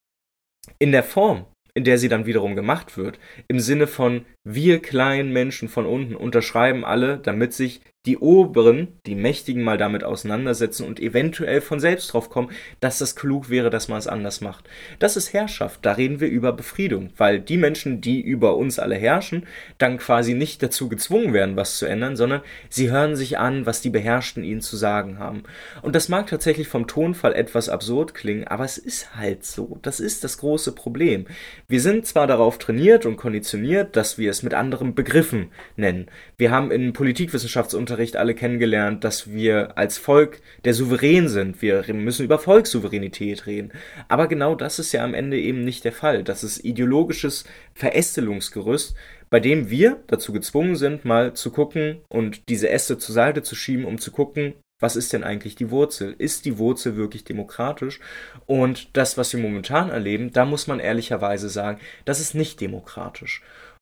in 0.79 0.91
der 0.91 1.03
Form, 1.03 1.45
in 1.75 1.83
der 1.83 1.97
sie 1.99 2.09
dann 2.09 2.25
wiederum 2.25 2.55
gemacht 2.55 2.97
wird. 2.97 3.19
Im 3.47 3.59
Sinne 3.59 3.85
von 3.85 4.25
wir 4.43 4.81
kleinen 4.81 5.31
Menschen 5.31 5.69
von 5.69 5.85
unten 5.85 6.15
unterschreiben 6.15 6.83
alle, 6.83 7.19
damit 7.19 7.53
sich 7.53 7.81
die 8.05 8.17
Oberen, 8.17 8.87
die 9.05 9.15
Mächtigen 9.15 9.63
mal 9.63 9.77
damit 9.77 10.03
auseinandersetzen 10.03 10.85
und 10.85 10.99
eventuell 10.99 11.61
von 11.61 11.79
selbst 11.79 12.13
drauf 12.13 12.29
kommen, 12.29 12.51
dass 12.79 12.99
das 12.99 13.15
klug 13.15 13.49
wäre, 13.49 13.69
dass 13.69 13.87
man 13.87 13.97
es 13.97 14.07
anders 14.07 14.41
macht. 14.41 14.69
Das 14.99 15.17
ist 15.17 15.33
Herrschaft, 15.33 15.79
da 15.85 15.93
reden 15.93 16.19
wir 16.19 16.27
über 16.27 16.53
Befriedung, 16.53 17.09
weil 17.17 17.39
die 17.39 17.57
Menschen, 17.57 18.01
die 18.01 18.21
über 18.21 18.55
uns 18.55 18.79
alle 18.79 18.95
herrschen, 18.95 19.47
dann 19.77 19.97
quasi 19.97 20.33
nicht 20.33 20.61
dazu 20.61 20.87
gezwungen 20.87 21.33
werden, 21.33 21.55
was 21.55 21.77
zu 21.77 21.85
ändern, 21.85 22.15
sondern 22.15 22.41
sie 22.69 22.91
hören 22.91 23.15
sich 23.15 23.37
an, 23.37 23.65
was 23.65 23.81
die 23.81 23.89
Beherrschten 23.89 24.43
ihnen 24.43 24.61
zu 24.61 24.77
sagen 24.77 25.17
haben. 25.17 25.43
Und 25.81 25.95
das 25.95 26.09
mag 26.09 26.27
tatsächlich 26.27 26.67
vom 26.67 26.87
Tonfall 26.87 27.33
etwas 27.33 27.69
absurd 27.69 28.13
klingen, 28.13 28.47
aber 28.47 28.65
es 28.65 28.77
ist 28.77 29.15
halt 29.15 29.45
so. 29.45 29.79
Das 29.81 29.99
ist 29.99 30.23
das 30.23 30.37
große 30.37 30.73
Problem. 30.73 31.25
Wir 31.67 31.81
sind 31.81 32.05
zwar 32.05 32.27
darauf 32.27 32.59
trainiert 32.59 33.05
und 33.05 33.17
konditioniert, 33.17 33.95
dass 33.95 34.17
wir 34.17 34.29
es 34.29 34.43
mit 34.43 34.53
anderen 34.53 34.93
Begriffen 34.93 35.51
nennen. 35.75 36.07
Wir 36.37 36.51
haben 36.51 36.71
in 36.71 36.93
Politikwissenschaftsunterricht 36.93 37.94
Unterricht 37.95 38.17
alle 38.17 38.35
kennengelernt, 38.35 39.05
dass 39.05 39.31
wir 39.31 39.77
als 39.77 39.97
Volk 39.97 40.41
der 40.65 40.73
Souverän 40.73 41.29
sind. 41.29 41.61
Wir 41.61 41.81
müssen 41.93 42.25
über 42.25 42.39
Volkssouveränität 42.39 43.45
reden. 43.45 43.71
Aber 44.09 44.27
genau 44.27 44.53
das 44.53 44.79
ist 44.79 44.91
ja 44.91 45.01
am 45.01 45.13
Ende 45.13 45.39
eben 45.39 45.63
nicht 45.63 45.85
der 45.85 45.93
Fall. 45.93 46.21
Das 46.25 46.43
ist 46.43 46.65
ideologisches 46.65 47.45
Verästelungsgerüst, 47.73 48.95
bei 49.29 49.39
dem 49.39 49.69
wir 49.69 50.03
dazu 50.07 50.33
gezwungen 50.33 50.75
sind, 50.75 51.05
mal 51.05 51.35
zu 51.35 51.51
gucken 51.51 52.01
und 52.09 52.49
diese 52.49 52.67
Äste 52.67 52.97
zur 52.97 53.15
Seite 53.15 53.43
zu 53.43 53.55
schieben, 53.55 53.85
um 53.85 53.97
zu 53.97 54.11
gucken, 54.11 54.55
was 54.81 54.97
ist 54.97 55.13
denn 55.13 55.23
eigentlich 55.23 55.55
die 55.55 55.71
Wurzel? 55.71 56.15
Ist 56.17 56.43
die 56.43 56.57
Wurzel 56.57 56.97
wirklich 56.97 57.23
demokratisch? 57.23 58.01
Und 58.45 58.89
das, 58.97 59.17
was 59.17 59.31
wir 59.31 59.39
momentan 59.39 59.89
erleben, 59.89 60.33
da 60.33 60.43
muss 60.43 60.67
man 60.67 60.81
ehrlicherweise 60.81 61.47
sagen, 61.47 61.79
das 62.03 62.19
ist 62.19 62.35
nicht 62.35 62.59
demokratisch. 62.59 63.41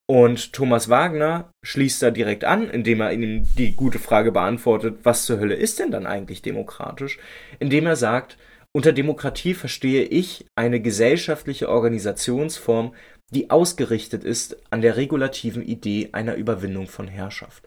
Und 0.10 0.51
Thomas 0.51 0.89
Wagner 0.89 1.50
schließt 1.63 2.03
da 2.03 2.12
direkt 2.12 2.43
an, 2.43 2.69
indem 2.69 3.00
er 3.01 3.13
ihnen 3.13 3.48
die 3.57 3.74
gute 3.74 4.00
Frage 4.00 4.31
beantwortet, 4.31 5.00
was 5.03 5.25
zur 5.25 5.39
Hölle 5.39 5.55
ist 5.55 5.79
denn 5.79 5.91
dann 5.91 6.05
eigentlich 6.05 6.41
demokratisch? 6.41 7.19
Indem 7.60 7.86
er 7.86 7.95
sagt, 7.95 8.38
unter 8.75 8.91
Demokratie 8.91 9.53
verstehe 9.53 10.03
ich 10.03 10.45
eine 10.55 10.81
gesellschaftliche 10.81 11.69
Organisationsform, 11.69 12.93
die 13.31 13.50
ausgerichtet 13.50 14.24
ist 14.24 14.57
an 14.72 14.81
der 14.81 14.98
regulativen 14.98 15.63
Idee 15.63 16.10
einer 16.12 16.36
Überwindung 16.36 16.88
von 16.88 17.07
Herrschaft. 17.07 17.63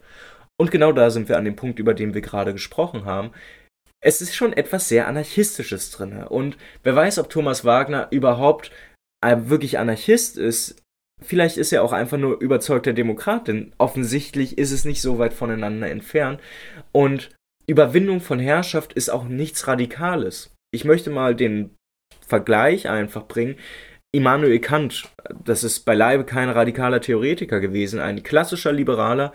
Und 0.59 0.71
genau 0.71 0.93
da 0.93 1.11
sind 1.11 1.29
wir 1.29 1.39
an 1.39 1.45
dem 1.45 1.57
Punkt, 1.57 1.79
über 1.79 1.95
den 1.95 2.13
wir 2.13 2.21
gerade 2.21 2.53
gesprochen 2.53 3.05
haben. 3.05 3.31
Es 4.03 4.21
ist 4.21 4.35
schon 4.35 4.53
etwas 4.53 4.89
sehr 4.89 5.09
Anarchistisches 5.09 5.91
drin. 5.91 6.23
Und 6.23 6.57
wer 6.83 6.95
weiß, 6.95 7.19
ob 7.19 7.31
Thomas 7.31 7.65
Wagner 7.65 8.09
überhaupt 8.11 8.71
wirklich 9.23 9.79
Anarchist 9.79 10.39
ist, 10.39 10.83
Vielleicht 11.23 11.57
ist 11.57 11.73
er 11.73 11.83
auch 11.83 11.93
einfach 11.93 12.19
nur 12.19 12.41
überzeugter 12.41 12.93
Demokrat, 12.93 13.49
denn 13.49 13.73
offensichtlich 13.79 14.59
ist 14.59 14.71
es 14.71 14.85
nicht 14.85 15.01
so 15.01 15.19
weit 15.19 15.33
voneinander 15.33 15.89
entfernt. 15.89 16.41
Und 16.93 17.31
Überwindung 17.67 18.21
von 18.21 18.39
Herrschaft 18.39 18.93
ist 18.93 19.09
auch 19.09 19.25
nichts 19.25 19.67
Radikales. 19.67 20.55
Ich 20.73 20.85
möchte 20.85 21.11
mal 21.11 21.35
den 21.35 21.75
Vergleich 22.27 22.89
einfach 22.89 23.27
bringen. 23.27 23.57
Immanuel 24.13 24.61
Kant, 24.61 25.11
das 25.45 25.65
ist 25.65 25.81
beileibe 25.81 26.25
kein 26.25 26.49
radikaler 26.49 27.01
Theoretiker 27.01 27.61
gewesen, 27.61 28.01
ein 28.01 28.23
klassischer 28.23 28.73
Liberaler, 28.73 29.33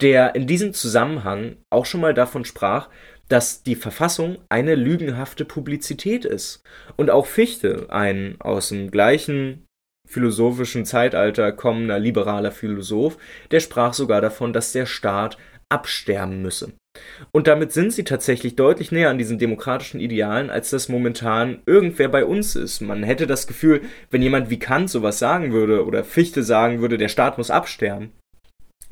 der 0.00 0.34
in 0.34 0.46
diesem 0.46 0.72
Zusammenhang 0.72 1.56
auch 1.70 1.86
schon 1.86 2.00
mal 2.00 2.14
davon 2.14 2.44
sprach, 2.44 2.88
dass 3.28 3.62
die 3.62 3.74
Verfassung 3.74 4.38
eine 4.48 4.74
lügenhafte 4.74 5.44
Publizität 5.44 6.24
ist. 6.24 6.62
Und 6.96 7.10
auch 7.10 7.26
Fichte, 7.26 7.86
ein 7.90 8.36
aus 8.40 8.70
dem 8.70 8.90
gleichen 8.90 9.66
philosophischen 10.08 10.84
Zeitalter 10.84 11.52
kommender 11.52 11.98
liberaler 11.98 12.50
Philosoph, 12.50 13.18
der 13.50 13.60
sprach 13.60 13.92
sogar 13.92 14.20
davon, 14.20 14.52
dass 14.52 14.72
der 14.72 14.86
Staat 14.86 15.38
absterben 15.68 16.42
müsse. 16.42 16.72
Und 17.30 17.46
damit 17.46 17.72
sind 17.72 17.92
sie 17.92 18.04
tatsächlich 18.04 18.56
deutlich 18.56 18.90
näher 18.90 19.10
an 19.10 19.18
diesen 19.18 19.38
demokratischen 19.38 20.00
Idealen, 20.00 20.50
als 20.50 20.70
das 20.70 20.88
momentan 20.88 21.60
irgendwer 21.66 22.08
bei 22.08 22.24
uns 22.24 22.56
ist. 22.56 22.80
Man 22.80 23.02
hätte 23.02 23.26
das 23.26 23.46
Gefühl, 23.46 23.82
wenn 24.10 24.22
jemand 24.22 24.50
wie 24.50 24.58
Kant 24.58 24.90
sowas 24.90 25.18
sagen 25.18 25.52
würde 25.52 25.84
oder 25.84 26.02
Fichte 26.04 26.42
sagen 26.42 26.80
würde, 26.80 26.98
der 26.98 27.08
Staat 27.08 27.38
muss 27.38 27.50
absterben, 27.50 28.12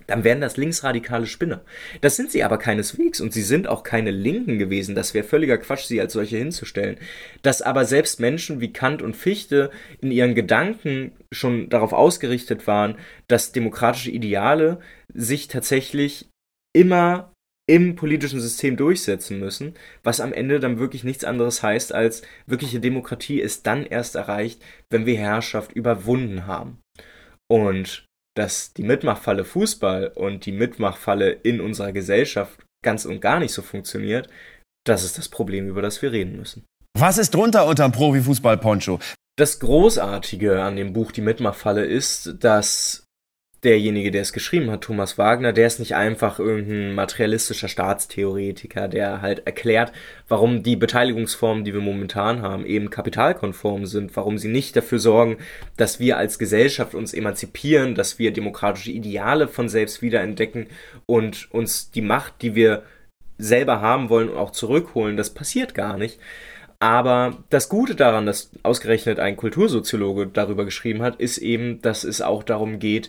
dann 0.07 0.25
wären 0.25 0.41
das 0.41 0.57
linksradikale 0.57 1.27
Spinner. 1.27 1.63
Das 2.01 2.17
sind 2.17 2.31
sie 2.31 2.45
aber 2.45 2.59
keineswegs 2.59 3.21
und 3.21 3.33
sie 3.33 3.43
sind 3.43 3.67
auch 3.67 3.83
keine 3.83 4.11
Linken 4.11 4.59
gewesen. 4.59 4.95
Das 4.95 5.15
wäre 5.15 5.27
völliger 5.27 5.59
Quatsch, 5.59 5.87
sie 5.87 6.01
als 6.01 6.13
solche 6.13 6.37
hinzustellen. 6.37 6.99
Dass 7.43 7.63
aber 7.63 7.85
selbst 7.85 8.21
Menschen 8.21 8.61
wie 8.61 8.73
Kant 8.73 9.03
und 9.03 9.17
Fichte 9.17 9.71
in 10.01 10.11
ihren 10.11 10.35
Gedanken 10.35 11.13
schon 11.33 11.69
darauf 11.69 11.93
ausgerichtet 11.93 12.67
waren, 12.67 12.97
dass 13.29 13.53
demokratische 13.53 14.11
Ideale 14.11 14.81
sich 15.13 15.49
tatsächlich 15.49 16.29
immer 16.73 17.33
im 17.69 17.97
politischen 17.97 18.41
System 18.41 18.77
durchsetzen 18.77 19.41
müssen, 19.41 19.75
was 20.05 20.21
am 20.21 20.33
Ende 20.33 20.61
dann 20.61 20.79
wirklich 20.79 21.03
nichts 21.03 21.25
anderes 21.25 21.63
heißt, 21.63 21.93
als 21.93 22.23
wirkliche 22.47 22.79
Demokratie 22.79 23.41
ist 23.41 23.67
dann 23.67 23.85
erst 23.85 24.15
erreicht, 24.15 24.63
wenn 24.89 25.05
wir 25.05 25.19
Herrschaft 25.19 25.73
überwunden 25.73 26.47
haben. 26.47 26.79
Und 27.49 28.06
dass 28.37 28.73
die 28.73 28.83
Mitmachfalle 28.83 29.45
Fußball 29.45 30.09
und 30.15 30.47
die 30.47 30.53
Mitmachfalle 30.53 31.31
in 31.31 31.61
unserer 31.61 31.93
Gesellschaft 31.93 32.65
ganz 32.85 33.05
und 33.05 33.21
gar 33.21 33.41
nicht 33.41 33.53
so 33.53 33.63
funktioniert, 33.63 34.29
das 34.87 35.03
ist 35.03 35.19
das 35.19 35.29
Problem, 35.29 35.69
über 35.69 35.83
das 35.83 36.01
wir 36.03 36.13
reden 36.13 36.37
müssen. 36.37 36.65
Was 36.97 37.19
ist 37.19 37.35
drunter 37.35 37.67
unterm 37.67 37.93
Profifußball-Poncho? 37.93 39.01
Das 39.39 39.59
Großartige 39.59 40.63
an 40.63 40.77
dem 40.77 40.93
Buch 40.93 41.13
Die 41.13 41.21
Mitmachfalle 41.21 41.85
ist, 41.85 42.37
dass 42.41 43.06
derjenige, 43.65 44.11
der 44.11 44.23
es 44.23 44.33
geschrieben 44.33 44.71
hat, 44.71 44.83
Thomas 44.83 45.19
Wagner, 45.19 45.53
der 45.53 45.67
ist 45.67 45.81
nicht 45.81 45.95
einfach 45.95 46.39
irgendein 46.39 46.95
materialistischer 46.95 47.69
Staatstheoretiker, 47.69 48.89
der 48.89 49.23
halt 49.23 49.47
erklärt, 49.47 49.93
warum 50.29 50.63
die 50.63 50.77
Beteiligungsformen, 50.77 51.65
die 51.65 51.73
wir 51.73 51.81
momentan 51.81 52.43
haben, 52.43 52.67
eben 52.67 52.91
kapitalkonform 52.91 53.87
sind, 53.87 54.15
warum 54.17 54.39
sie 54.39 54.49
nicht 54.49 54.77
dafür 54.77 54.99
sorgen, 54.99 55.39
dass 55.77 55.99
wir 55.99 56.17
als 56.17 56.39
Gesellschaft 56.39 56.95
uns 56.95 57.15
emanzipieren, 57.15 57.95
dass 57.95 58.19
wir 58.19 58.33
demokratische 58.33 58.93
Ideale 58.93 59.49
von 59.49 59.69
selbst 59.69 60.03
wiederentdecken 60.03 60.67
und 61.07 61.49
uns 61.51 61.91
die 61.91 62.03
Macht, 62.03 62.43
die 62.43 62.55
wir 62.55 62.83
selber 63.39 63.81
haben 63.81 64.09
wollen, 64.09 64.35
auch 64.35 64.51
zurückholen. 64.51 65.17
Das 65.17 65.35
passiert 65.35 65.75
gar 65.75 65.97
nicht. 65.97 66.19
Aber 66.79 67.39
das 67.49 67.69
Gute 67.69 67.95
daran, 67.95 68.27
dass 68.27 68.51
ausgerechnet 68.63 69.19
ein 69.19 69.37
Kultursoziologe 69.37 70.27
darüber 70.27 70.65
geschrieben 70.65 71.03
hat, 71.03 71.17
ist 71.17 71.39
eben, 71.39 71.81
dass 71.81 72.05
es 72.05 72.21
auch 72.21 72.43
darum 72.43 72.79
geht, 72.79 73.09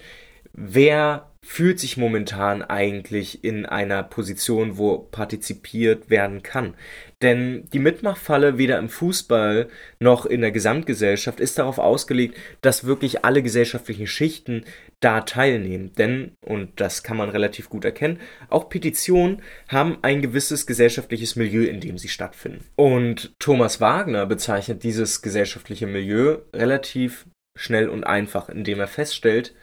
wer 0.57 1.31
fühlt 1.43 1.79
sich 1.79 1.95
momentan 1.95 2.61
eigentlich 2.61 3.45
in 3.45 3.65
einer 3.65 4.03
Position, 4.03 4.77
wo 4.77 4.97
partizipiert 4.97 6.09
werden 6.09 6.43
kann. 6.43 6.75
Denn 7.21 7.69
die 7.71 7.79
Mitmachfalle 7.79 8.57
weder 8.57 8.77
im 8.77 8.89
Fußball 8.89 9.69
noch 9.99 10.25
in 10.25 10.41
der 10.41 10.51
Gesamtgesellschaft 10.51 11.39
ist 11.39 11.57
darauf 11.57 11.77
ausgelegt, 11.77 12.37
dass 12.61 12.83
wirklich 12.83 13.23
alle 13.23 13.41
gesellschaftlichen 13.43 14.07
Schichten 14.07 14.65
da 14.99 15.21
teilnehmen. 15.21 15.93
Denn, 15.93 16.33
und 16.41 16.81
das 16.81 17.01
kann 17.01 17.15
man 17.15 17.29
relativ 17.29 17.69
gut 17.69 17.85
erkennen, 17.85 18.19
auch 18.49 18.67
Petitionen 18.67 19.41
haben 19.69 19.99
ein 20.01 20.21
gewisses 20.21 20.67
gesellschaftliches 20.67 21.37
Milieu, 21.37 21.63
in 21.63 21.79
dem 21.79 21.97
sie 21.97 22.09
stattfinden. 22.09 22.65
Und 22.75 23.33
Thomas 23.39 23.79
Wagner 23.79 24.25
bezeichnet 24.25 24.83
dieses 24.83 25.21
gesellschaftliche 25.21 25.87
Milieu 25.87 26.39
relativ 26.53 27.25
schnell 27.55 27.87
und 27.87 28.03
einfach, 28.03 28.49
indem 28.49 28.81
er 28.81 28.87
feststellt, 28.87 29.55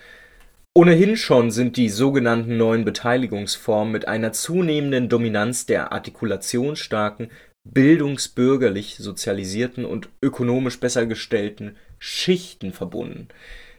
Ohnehin 0.76 1.16
schon 1.16 1.52
sind 1.52 1.76
die 1.76 1.88
sogenannten 1.88 2.56
neuen 2.56 2.84
Beteiligungsformen 2.84 3.92
mit 3.92 4.08
einer 4.08 4.32
zunehmenden 4.32 5.08
Dominanz 5.08 5.66
der 5.66 5.92
artikulationsstarken, 5.92 7.30
bildungsbürgerlich 7.62 8.96
sozialisierten 8.96 9.84
und 9.84 10.08
ökonomisch 10.20 10.80
besser 10.80 11.06
gestellten 11.06 11.76
Schichten 12.00 12.72
verbunden. 12.72 13.28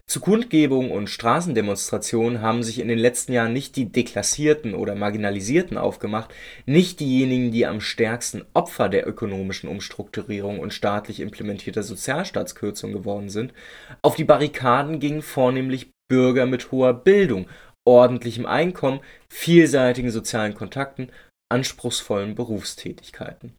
Zu 0.08 0.22
Kundgebungen 0.22 0.92
und 0.92 1.10
Straßendemonstrationen 1.10 2.40
haben 2.40 2.64
sich 2.64 2.80
in 2.80 2.88
den 2.88 3.00
letzten 3.00 3.34
Jahren 3.34 3.52
nicht 3.52 3.76
die 3.76 3.92
Deklassierten 3.92 4.76
oder 4.76 4.96
Marginalisierten 4.96 5.78
aufgemacht, 5.78 6.32
nicht 6.66 7.00
diejenigen, 7.00 7.52
die 7.52 7.66
am 7.66 7.82
stärksten 7.82 8.46
Opfer 8.54 8.88
der 8.88 9.06
ökonomischen 9.06 9.68
Umstrukturierung 9.68 10.60
und 10.60 10.74
staatlich 10.74 11.20
implementierter 11.20 11.84
Sozialstaatskürzung 11.84 12.94
geworden 12.94 13.30
sind. 13.30 13.52
Auf 14.04 14.16
die 14.16 14.24
Barrikaden 14.24 15.00
gingen 15.00 15.24
vornehmlich 15.24 15.95
Bürger 16.08 16.46
mit 16.46 16.72
hoher 16.72 16.94
Bildung, 16.94 17.48
ordentlichem 17.86 18.46
Einkommen, 18.46 19.00
vielseitigen 19.30 20.12
sozialen 20.12 20.54
Kontakten, 20.54 21.12
anspruchsvollen 21.52 22.36
Berufstätigkeiten 22.36 23.56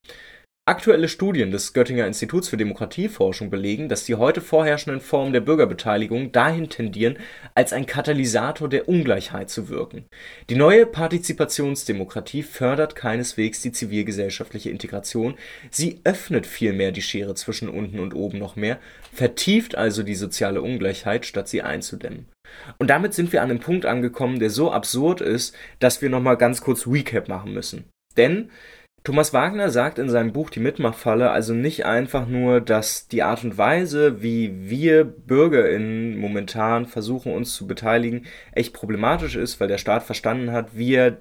Aktuelle 0.69 1.07
Studien 1.07 1.53
des 1.53 1.75
Göttinger 1.75 2.09
Instituts 2.09 2.49
für 2.49 2.57
Demokratieforschung 2.57 3.51
belegen, 3.51 3.89
dass 3.89 4.03
die 4.03 4.17
heute 4.17 4.41
vorherrschenden 4.41 5.01
Formen 5.01 5.33
der 5.33 5.41
Bürgerbeteiligung 5.41 6.33
dahin 6.33 6.69
tendieren, 6.69 7.19
als 7.55 7.73
ein 7.73 7.87
Katalysator 7.87 8.69
der 8.69 8.89
Ungleichheit 8.89 9.49
zu 9.49 9.69
wirken. 9.69 10.07
Die 10.51 10.57
neue 10.57 10.85
Partizipationsdemokratie 10.85 12.43
fördert 12.43 12.97
keineswegs 12.97 13.63
die 13.63 13.71
zivilgesellschaftliche 13.71 14.71
Integration, 14.71 15.37
sie 15.71 16.01
öffnet 16.03 16.49
vielmehr 16.49 16.91
die 16.91 17.03
Schere 17.03 17.37
zwischen 17.37 17.69
unten 17.69 18.01
und 18.01 18.13
oben 18.13 18.41
noch 18.41 18.57
mehr, 18.57 18.81
vertieft 19.13 19.77
also 19.77 20.03
die 20.03 20.17
soziale 20.17 20.63
Ungleichheit, 20.63 21.27
statt 21.27 21.47
sie 21.47 21.63
einzudämmen. 21.63 22.27
Und 22.79 22.91
damit 22.91 23.15
sind 23.15 23.33
wir 23.33 23.43
an 23.43 23.51
einem 23.51 23.61
Punkt 23.61 23.87
angekommen, 23.87 24.41
der 24.41 24.51
so 24.51 24.73
absurd 24.73 25.21
ist, 25.21 25.55
dass 25.79 26.03
wir 26.03 26.11
nochmal 26.11 26.37
ganz 26.37 26.61
kurz 26.61 26.89
Recap 26.89 27.29
machen 27.29 27.55
müssen. 27.55 27.85
Denn 28.17 28.51
Thomas 29.07 29.33
Wagner 29.33 29.71
sagt 29.71 30.01
in 30.01 30.09
seinem 30.09 30.33
Buch 30.33 30.51
Die 30.51 30.59
Mitmachfalle 30.59 31.31
also 31.31 31.55
nicht 31.55 31.87
einfach 31.87 32.27
nur, 32.27 32.61
dass 32.61 33.07
die 33.07 33.23
Art 33.23 33.45
und 33.45 33.57
Weise, 33.57 34.21
wie 34.21 34.69
wir 34.69 35.05
BürgerInnen 35.05 36.17
momentan 36.17 36.87
versuchen, 36.87 37.33
uns 37.33 37.55
zu 37.55 37.69
beteiligen, 37.69 38.27
echt 38.51 38.75
problematisch 38.75 39.37
ist, 39.37 39.61
weil 39.61 39.69
der 39.69 39.79
Staat 39.79 40.03
verstanden 40.03 40.51
hat, 40.51 40.77
wie 40.77 40.95
er 40.95 41.19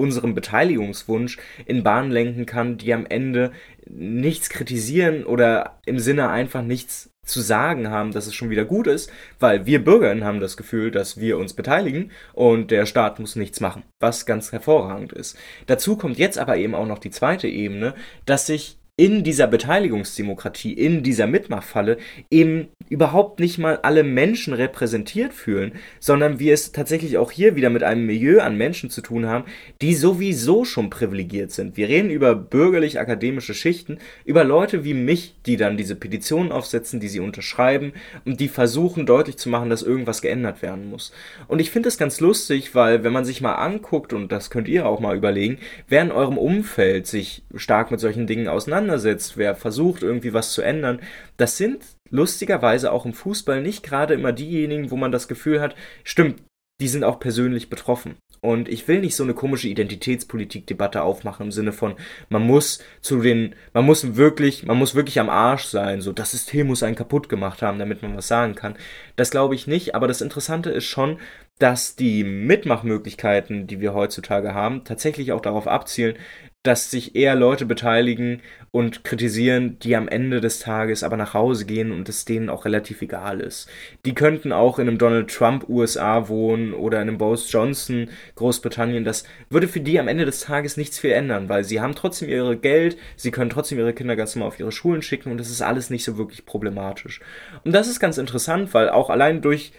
unseren 0.00 0.34
Beteiligungswunsch 0.34 1.38
in 1.66 1.84
Bahnen 1.84 2.10
lenken 2.10 2.46
kann, 2.46 2.78
die 2.78 2.92
am 2.92 3.06
Ende 3.06 3.52
nichts 3.86 4.48
kritisieren 4.48 5.24
oder 5.24 5.78
im 5.86 5.98
Sinne 5.98 6.30
einfach 6.30 6.62
nichts 6.62 7.10
zu 7.22 7.40
sagen 7.40 7.90
haben, 7.90 8.10
dass 8.10 8.26
es 8.26 8.34
schon 8.34 8.50
wieder 8.50 8.64
gut 8.64 8.86
ist, 8.86 9.12
weil 9.38 9.66
wir 9.66 9.84
Bürgerinnen 9.84 10.24
haben 10.24 10.40
das 10.40 10.56
Gefühl, 10.56 10.90
dass 10.90 11.20
wir 11.20 11.38
uns 11.38 11.52
beteiligen 11.52 12.10
und 12.32 12.70
der 12.70 12.86
Staat 12.86 13.20
muss 13.20 13.36
nichts 13.36 13.60
machen, 13.60 13.84
was 14.00 14.26
ganz 14.26 14.52
hervorragend 14.52 15.12
ist. 15.12 15.38
Dazu 15.66 15.96
kommt 15.96 16.18
jetzt 16.18 16.38
aber 16.38 16.56
eben 16.56 16.74
auch 16.74 16.86
noch 16.86 16.98
die 16.98 17.10
zweite 17.10 17.46
Ebene, 17.46 17.94
dass 18.26 18.46
sich 18.46 18.79
in 19.00 19.24
dieser 19.24 19.46
Beteiligungsdemokratie, 19.46 20.74
in 20.74 21.02
dieser 21.02 21.26
Mitmachfalle 21.26 21.96
eben 22.30 22.68
überhaupt 22.90 23.40
nicht 23.40 23.56
mal 23.56 23.78
alle 23.78 24.02
Menschen 24.02 24.52
repräsentiert 24.52 25.32
fühlen, 25.32 25.72
sondern 26.00 26.38
wir 26.38 26.52
es 26.52 26.72
tatsächlich 26.72 27.16
auch 27.16 27.30
hier 27.30 27.56
wieder 27.56 27.70
mit 27.70 27.82
einem 27.82 28.04
Milieu 28.04 28.42
an 28.42 28.58
Menschen 28.58 28.90
zu 28.90 29.00
tun 29.00 29.24
haben, 29.24 29.44
die 29.80 29.94
sowieso 29.94 30.66
schon 30.66 30.90
privilegiert 30.90 31.50
sind. 31.50 31.78
Wir 31.78 31.88
reden 31.88 32.10
über 32.10 32.34
bürgerlich-akademische 32.34 33.54
Schichten, 33.54 33.96
über 34.26 34.44
Leute 34.44 34.84
wie 34.84 34.92
mich, 34.92 35.34
die 35.46 35.56
dann 35.56 35.78
diese 35.78 35.96
Petitionen 35.96 36.52
aufsetzen, 36.52 37.00
die 37.00 37.08
sie 37.08 37.20
unterschreiben 37.20 37.94
und 38.26 38.38
die 38.38 38.48
versuchen 38.48 39.06
deutlich 39.06 39.38
zu 39.38 39.48
machen, 39.48 39.70
dass 39.70 39.82
irgendwas 39.82 40.20
geändert 40.20 40.60
werden 40.60 40.90
muss. 40.90 41.10
Und 41.48 41.60
ich 41.60 41.70
finde 41.70 41.88
es 41.88 41.96
ganz 41.96 42.20
lustig, 42.20 42.74
weil 42.74 43.02
wenn 43.02 43.14
man 43.14 43.24
sich 43.24 43.40
mal 43.40 43.54
anguckt, 43.54 44.12
und 44.12 44.30
das 44.30 44.50
könnt 44.50 44.68
ihr 44.68 44.84
auch 44.84 45.00
mal 45.00 45.16
überlegen, 45.16 45.56
wer 45.88 46.02
in 46.02 46.12
eurem 46.12 46.36
Umfeld 46.36 47.06
sich 47.06 47.44
stark 47.54 47.90
mit 47.90 48.00
solchen 48.00 48.26
Dingen 48.26 48.48
auseinandersetzt, 48.48 48.89
auseinandersetzt, 48.90 49.36
wer 49.36 49.54
versucht, 49.54 50.02
irgendwie 50.02 50.32
was 50.32 50.52
zu 50.52 50.62
ändern, 50.62 51.00
das 51.36 51.56
sind 51.56 51.84
lustigerweise 52.10 52.92
auch 52.92 53.06
im 53.06 53.12
Fußball 53.12 53.62
nicht 53.62 53.82
gerade 53.82 54.14
immer 54.14 54.32
diejenigen, 54.32 54.90
wo 54.90 54.96
man 54.96 55.12
das 55.12 55.28
Gefühl 55.28 55.60
hat, 55.60 55.74
stimmt, 56.04 56.42
die 56.80 56.88
sind 56.88 57.04
auch 57.04 57.20
persönlich 57.20 57.70
betroffen. 57.70 58.16
Und 58.42 58.70
ich 58.70 58.88
will 58.88 59.00
nicht 59.00 59.14
so 59.16 59.22
eine 59.22 59.34
komische 59.34 59.68
Identitätspolitik-Debatte 59.68 61.02
aufmachen 61.02 61.46
im 61.46 61.52
Sinne 61.52 61.72
von, 61.72 61.94
man 62.30 62.42
muss 62.42 62.82
zu 63.02 63.20
den, 63.20 63.54
man 63.74 63.84
muss 63.84 64.16
wirklich, 64.16 64.64
man 64.64 64.78
muss 64.78 64.94
wirklich 64.94 65.20
am 65.20 65.28
Arsch 65.28 65.64
sein, 65.64 66.00
so 66.00 66.12
das 66.12 66.30
System 66.30 66.68
muss 66.68 66.82
einen 66.82 66.96
kaputt 66.96 67.28
gemacht 67.28 67.60
haben, 67.60 67.78
damit 67.78 68.02
man 68.02 68.16
was 68.16 68.28
sagen 68.28 68.54
kann. 68.54 68.76
Das 69.16 69.30
glaube 69.30 69.54
ich 69.54 69.66
nicht, 69.66 69.94
aber 69.94 70.08
das 70.08 70.22
Interessante 70.22 70.70
ist 70.70 70.86
schon, 70.86 71.18
dass 71.58 71.96
die 71.96 72.24
Mitmachmöglichkeiten, 72.24 73.66
die 73.66 73.80
wir 73.80 73.92
heutzutage 73.92 74.54
haben, 74.54 74.84
tatsächlich 74.84 75.32
auch 75.32 75.42
darauf 75.42 75.66
abzielen, 75.66 76.16
dass 76.62 76.90
sich 76.90 77.16
eher 77.16 77.36
Leute 77.36 77.64
beteiligen 77.64 78.42
und 78.70 79.02
kritisieren, 79.02 79.78
die 79.78 79.96
am 79.96 80.08
Ende 80.08 80.42
des 80.42 80.58
Tages 80.58 81.02
aber 81.02 81.16
nach 81.16 81.32
Hause 81.32 81.64
gehen 81.64 81.90
und 81.90 82.08
es 82.08 82.26
denen 82.26 82.50
auch 82.50 82.66
relativ 82.66 83.00
egal 83.00 83.40
ist. 83.40 83.68
Die 84.04 84.14
könnten 84.14 84.52
auch 84.52 84.78
in 84.78 84.86
einem 84.86 84.98
Donald 84.98 85.30
Trump 85.34 85.68
USA 85.70 86.28
wohnen 86.28 86.74
oder 86.74 87.00
in 87.00 87.08
einem 87.08 87.18
Boris 87.18 87.50
Johnson 87.50 88.10
Großbritannien. 88.34 89.04
Das 89.04 89.24
würde 89.48 89.68
für 89.68 89.80
die 89.80 89.98
am 89.98 90.08
Ende 90.08 90.26
des 90.26 90.40
Tages 90.40 90.76
nichts 90.76 90.98
viel 90.98 91.12
ändern, 91.12 91.48
weil 91.48 91.64
sie 91.64 91.80
haben 91.80 91.94
trotzdem 91.94 92.28
ihre 92.28 92.58
Geld, 92.58 92.98
sie 93.16 93.30
können 93.30 93.50
trotzdem 93.50 93.78
ihre 93.78 93.94
Kinder 93.94 94.14
ganz 94.14 94.34
normal 94.34 94.48
auf 94.48 94.60
ihre 94.60 94.72
Schulen 94.72 95.00
schicken 95.00 95.30
und 95.30 95.38
das 95.38 95.50
ist 95.50 95.62
alles 95.62 95.88
nicht 95.88 96.04
so 96.04 96.18
wirklich 96.18 96.44
problematisch. 96.44 97.20
Und 97.64 97.72
das 97.72 97.88
ist 97.88 98.00
ganz 98.00 98.18
interessant, 98.18 98.74
weil 98.74 98.90
auch 98.90 99.08
allein 99.08 99.40
durch 99.40 99.72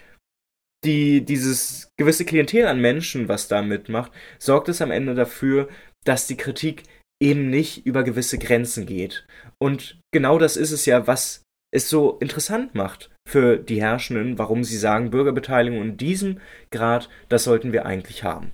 die, 0.84 1.24
dieses 1.24 1.92
gewisse 1.98 2.26
Klientel 2.26 2.66
an 2.66 2.82
Menschen, 2.82 3.28
was 3.28 3.48
da 3.48 3.62
mitmacht, 3.62 4.12
sorgt 4.40 4.68
es 4.70 4.82
am 4.82 4.90
Ende 4.90 5.14
dafür, 5.14 5.68
dass 6.06 6.28
die 6.28 6.38
Kritik 6.38 6.84
eben 7.22 7.50
nicht 7.50 7.86
über 7.86 8.04
gewisse 8.04 8.38
Grenzen 8.38 8.86
geht. 8.86 9.26
Und 9.60 10.00
genau 10.12 10.40
das 10.40 10.58
ist 10.58 10.72
es 10.72 10.86
ja, 10.86 11.06
was 11.08 11.44
es 11.74 11.90
so 11.90 12.18
interessant 12.20 12.76
macht 12.76 13.10
für 13.28 13.58
die 13.58 13.82
Herrschenden, 13.82 14.38
warum 14.38 14.64
sie 14.64 14.78
sagen, 14.78 15.12
Bürgerbeteiligung 15.12 15.82
in 15.82 15.98
diesem 15.98 16.40
Grad, 16.72 17.10
das 17.30 17.44
sollten 17.44 17.72
wir 17.72 17.86
eigentlich 17.86 18.24
haben. 18.24 18.52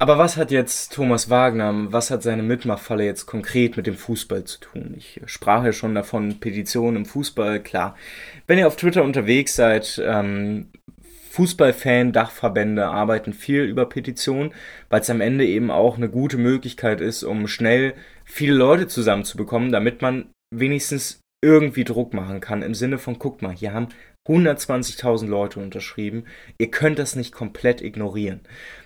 Aber 0.00 0.16
was 0.16 0.38
hat 0.38 0.50
jetzt 0.50 0.94
Thomas 0.94 1.28
Wagner, 1.28 1.92
was 1.92 2.10
hat 2.10 2.22
seine 2.22 2.42
Mitmachfalle 2.42 3.04
jetzt 3.04 3.26
konkret 3.26 3.76
mit 3.76 3.86
dem 3.86 3.96
Fußball 3.96 4.44
zu 4.44 4.58
tun? 4.58 4.94
Ich 4.96 5.20
sprach 5.26 5.62
ja 5.62 5.74
schon 5.74 5.94
davon, 5.94 6.40
Petitionen 6.40 6.96
im 6.96 7.04
Fußball, 7.04 7.60
klar. 7.60 7.94
Wenn 8.46 8.58
ihr 8.58 8.66
auf 8.66 8.76
Twitter 8.76 9.04
unterwegs 9.04 9.54
seid, 9.54 10.00
ähm, 10.02 10.70
Fußballfan-Dachverbände 11.40 12.86
arbeiten 12.86 13.32
viel 13.32 13.62
über 13.62 13.86
Petitionen, 13.86 14.52
weil 14.90 15.00
es 15.00 15.08
am 15.08 15.22
Ende 15.22 15.46
eben 15.46 15.70
auch 15.70 15.96
eine 15.96 16.10
gute 16.10 16.36
Möglichkeit 16.36 17.00
ist, 17.00 17.22
um 17.22 17.48
schnell 17.48 17.94
viele 18.26 18.52
Leute 18.52 18.88
zusammenzubekommen, 18.88 19.72
damit 19.72 20.02
man 20.02 20.28
wenigstens 20.54 21.20
irgendwie 21.42 21.84
Druck 21.84 22.12
machen 22.12 22.40
kann. 22.40 22.60
Im 22.60 22.74
Sinne 22.74 22.98
von, 22.98 23.18
guck 23.18 23.40
mal, 23.40 23.54
hier 23.54 23.72
haben 23.72 23.88
120.000 24.28 25.26
Leute 25.28 25.60
unterschrieben. 25.60 26.24
Ihr 26.58 26.70
könnt 26.70 26.98
das 26.98 27.16
nicht 27.16 27.32
komplett 27.32 27.80
ignorieren. 27.80 28.40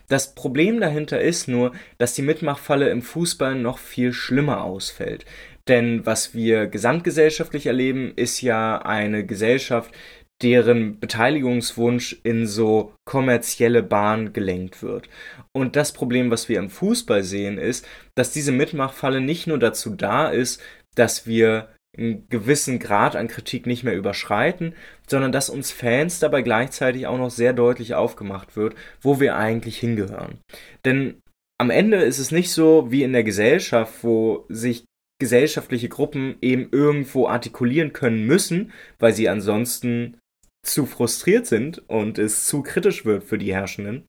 Das 0.08 0.36
Problem 0.36 0.80
dahinter 0.80 1.20
ist 1.20 1.48
nur, 1.48 1.72
dass 1.98 2.14
die 2.14 2.22
Mitmachfalle 2.22 2.88
im 2.90 3.02
Fußball 3.02 3.56
noch 3.56 3.78
viel 3.78 4.12
schlimmer 4.12 4.62
ausfällt. 4.62 5.24
Denn 5.66 6.06
was 6.06 6.34
wir 6.34 6.68
gesamtgesellschaftlich 6.68 7.66
erleben, 7.66 8.12
ist 8.14 8.42
ja 8.42 8.78
eine 8.78 9.26
Gesellschaft, 9.26 9.92
deren 10.42 10.98
Beteiligungswunsch 10.98 12.20
in 12.22 12.46
so 12.46 12.92
kommerzielle 13.04 13.82
Bahnen 13.82 14.32
gelenkt 14.32 14.82
wird. 14.82 15.08
Und 15.52 15.76
das 15.76 15.92
Problem, 15.92 16.30
was 16.30 16.48
wir 16.48 16.58
im 16.58 16.70
Fußball 16.70 17.22
sehen, 17.22 17.58
ist, 17.58 17.86
dass 18.14 18.32
diese 18.32 18.52
Mitmachfalle 18.52 19.20
nicht 19.20 19.46
nur 19.46 19.58
dazu 19.58 19.90
da 19.90 20.28
ist, 20.28 20.60
dass 20.94 21.26
wir 21.26 21.68
einen 21.96 22.28
gewissen 22.28 22.80
Grad 22.80 23.14
an 23.14 23.28
Kritik 23.28 23.66
nicht 23.66 23.84
mehr 23.84 23.96
überschreiten, 23.96 24.74
sondern 25.06 25.30
dass 25.30 25.48
uns 25.48 25.70
Fans 25.70 26.18
dabei 26.18 26.42
gleichzeitig 26.42 27.06
auch 27.06 27.18
noch 27.18 27.30
sehr 27.30 27.52
deutlich 27.52 27.94
aufgemacht 27.94 28.56
wird, 28.56 28.74
wo 29.00 29.20
wir 29.20 29.36
eigentlich 29.36 29.78
hingehören. 29.78 30.40
Denn 30.84 31.20
am 31.60 31.70
Ende 31.70 31.98
ist 31.98 32.18
es 32.18 32.32
nicht 32.32 32.50
so 32.50 32.90
wie 32.90 33.04
in 33.04 33.12
der 33.12 33.22
Gesellschaft, 33.22 34.02
wo 34.02 34.44
sich 34.48 34.84
gesellschaftliche 35.20 35.88
Gruppen 35.88 36.36
eben 36.42 36.68
irgendwo 36.72 37.28
artikulieren 37.28 37.92
können 37.92 38.26
müssen, 38.26 38.72
weil 38.98 39.12
sie 39.12 39.28
ansonsten 39.28 40.18
zu 40.64 40.86
frustriert 40.86 41.46
sind 41.46 41.88
und 41.88 42.18
es 42.18 42.46
zu 42.46 42.62
kritisch 42.62 43.04
wird 43.04 43.24
für 43.24 43.38
die 43.38 43.54
Herrschenden, 43.54 44.06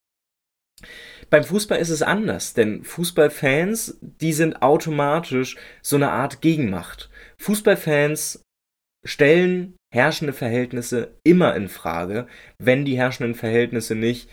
Beim 1.30 1.44
Fußball 1.44 1.80
ist 1.80 1.90
es 1.90 2.02
anders, 2.02 2.54
denn 2.54 2.84
Fußballfans, 2.84 3.98
die 4.02 4.34
sind 4.34 4.62
automatisch 4.62 5.58
so 5.82 5.96
eine 5.96 6.12
Art 6.12 6.42
Gegenmacht. 6.42 7.10
Fußballfans 7.38 8.44
stellen 9.06 9.76
herrschende 9.94 10.34
Verhältnisse 10.34 11.18
immer 11.24 11.56
in 11.56 11.70
Frage, 11.70 12.28
wenn 12.58 12.86
die 12.86 12.98
herrschenden 12.98 13.36
Verhältnisse 13.36 13.96
nicht 13.96 14.30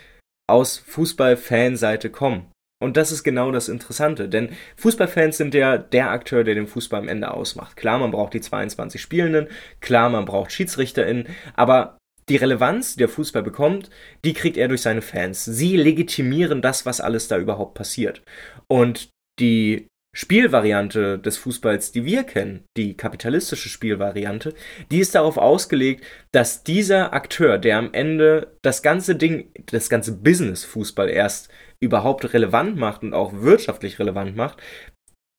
aus 0.50 0.78
Fußballfanseite 0.78 2.11
kommen. 2.11 2.50
Und 2.82 2.96
das 2.96 3.12
ist 3.12 3.22
genau 3.22 3.52
das 3.52 3.68
Interessante, 3.68 4.28
denn 4.28 4.50
Fußballfans 4.76 5.37
sind 5.37 5.54
ja 5.54 5.78
der 5.78 6.11
Akteur, 6.11 6.42
der 6.42 6.56
den 6.56 6.66
Fußball 6.66 7.00
am 7.00 7.08
Ende 7.08 7.30
ausmacht. 7.30 7.76
Klar, 7.76 8.00
man 8.00 8.11
braucht 8.11 8.35
die 8.35 8.40
22 8.40 9.00
Spielenden, 9.00 9.46
klar, 9.80 10.11
man 10.11 10.24
braucht 10.24 10.50
SchiedsrichterInnen, 10.50 11.28
aber 11.54 11.96
die 12.28 12.37
Relevanz, 12.37 12.94
die 12.94 12.98
der 12.98 13.08
Fußball 13.08 13.42
bekommt, 13.42 13.90
die 14.24 14.32
kriegt 14.32 14.56
er 14.56 14.68
durch 14.68 14.82
seine 14.82 15.02
Fans. 15.02 15.44
Sie 15.44 15.76
legitimieren 15.76 16.62
das, 16.62 16.87
was 16.87 17.00
alles 17.00 17.28
da 17.28 17.38
überhaupt 17.38 17.74
passiert. 17.74 18.22
Und 18.68 19.08
die 19.38 19.88
Spielvariante 20.14 21.18
des 21.18 21.38
Fußballs, 21.38 21.90
die 21.92 22.04
wir 22.04 22.24
kennen, 22.24 22.64
die 22.76 22.98
kapitalistische 22.98 23.70
Spielvariante, 23.70 24.52
die 24.90 24.98
ist 24.98 25.14
darauf 25.14 25.38
ausgelegt, 25.38 26.04
dass 26.32 26.64
dieser 26.64 27.14
Akteur, 27.14 27.56
der 27.56 27.78
am 27.78 27.94
Ende 27.94 28.58
das 28.61 28.82
ganze 28.82 29.16
Ding, 29.16 29.50
das 29.66 29.88
ganze 29.88 30.18
Business 30.18 30.64
Fußball 30.64 31.08
erst 31.08 31.48
überhaupt 31.80 32.32
relevant 32.35 32.76
macht 32.76 33.02
und 33.02 33.14
auch 33.14 33.32
wirtschaftlich 33.32 33.98
relevant 33.98 34.37
macht, 34.37 34.62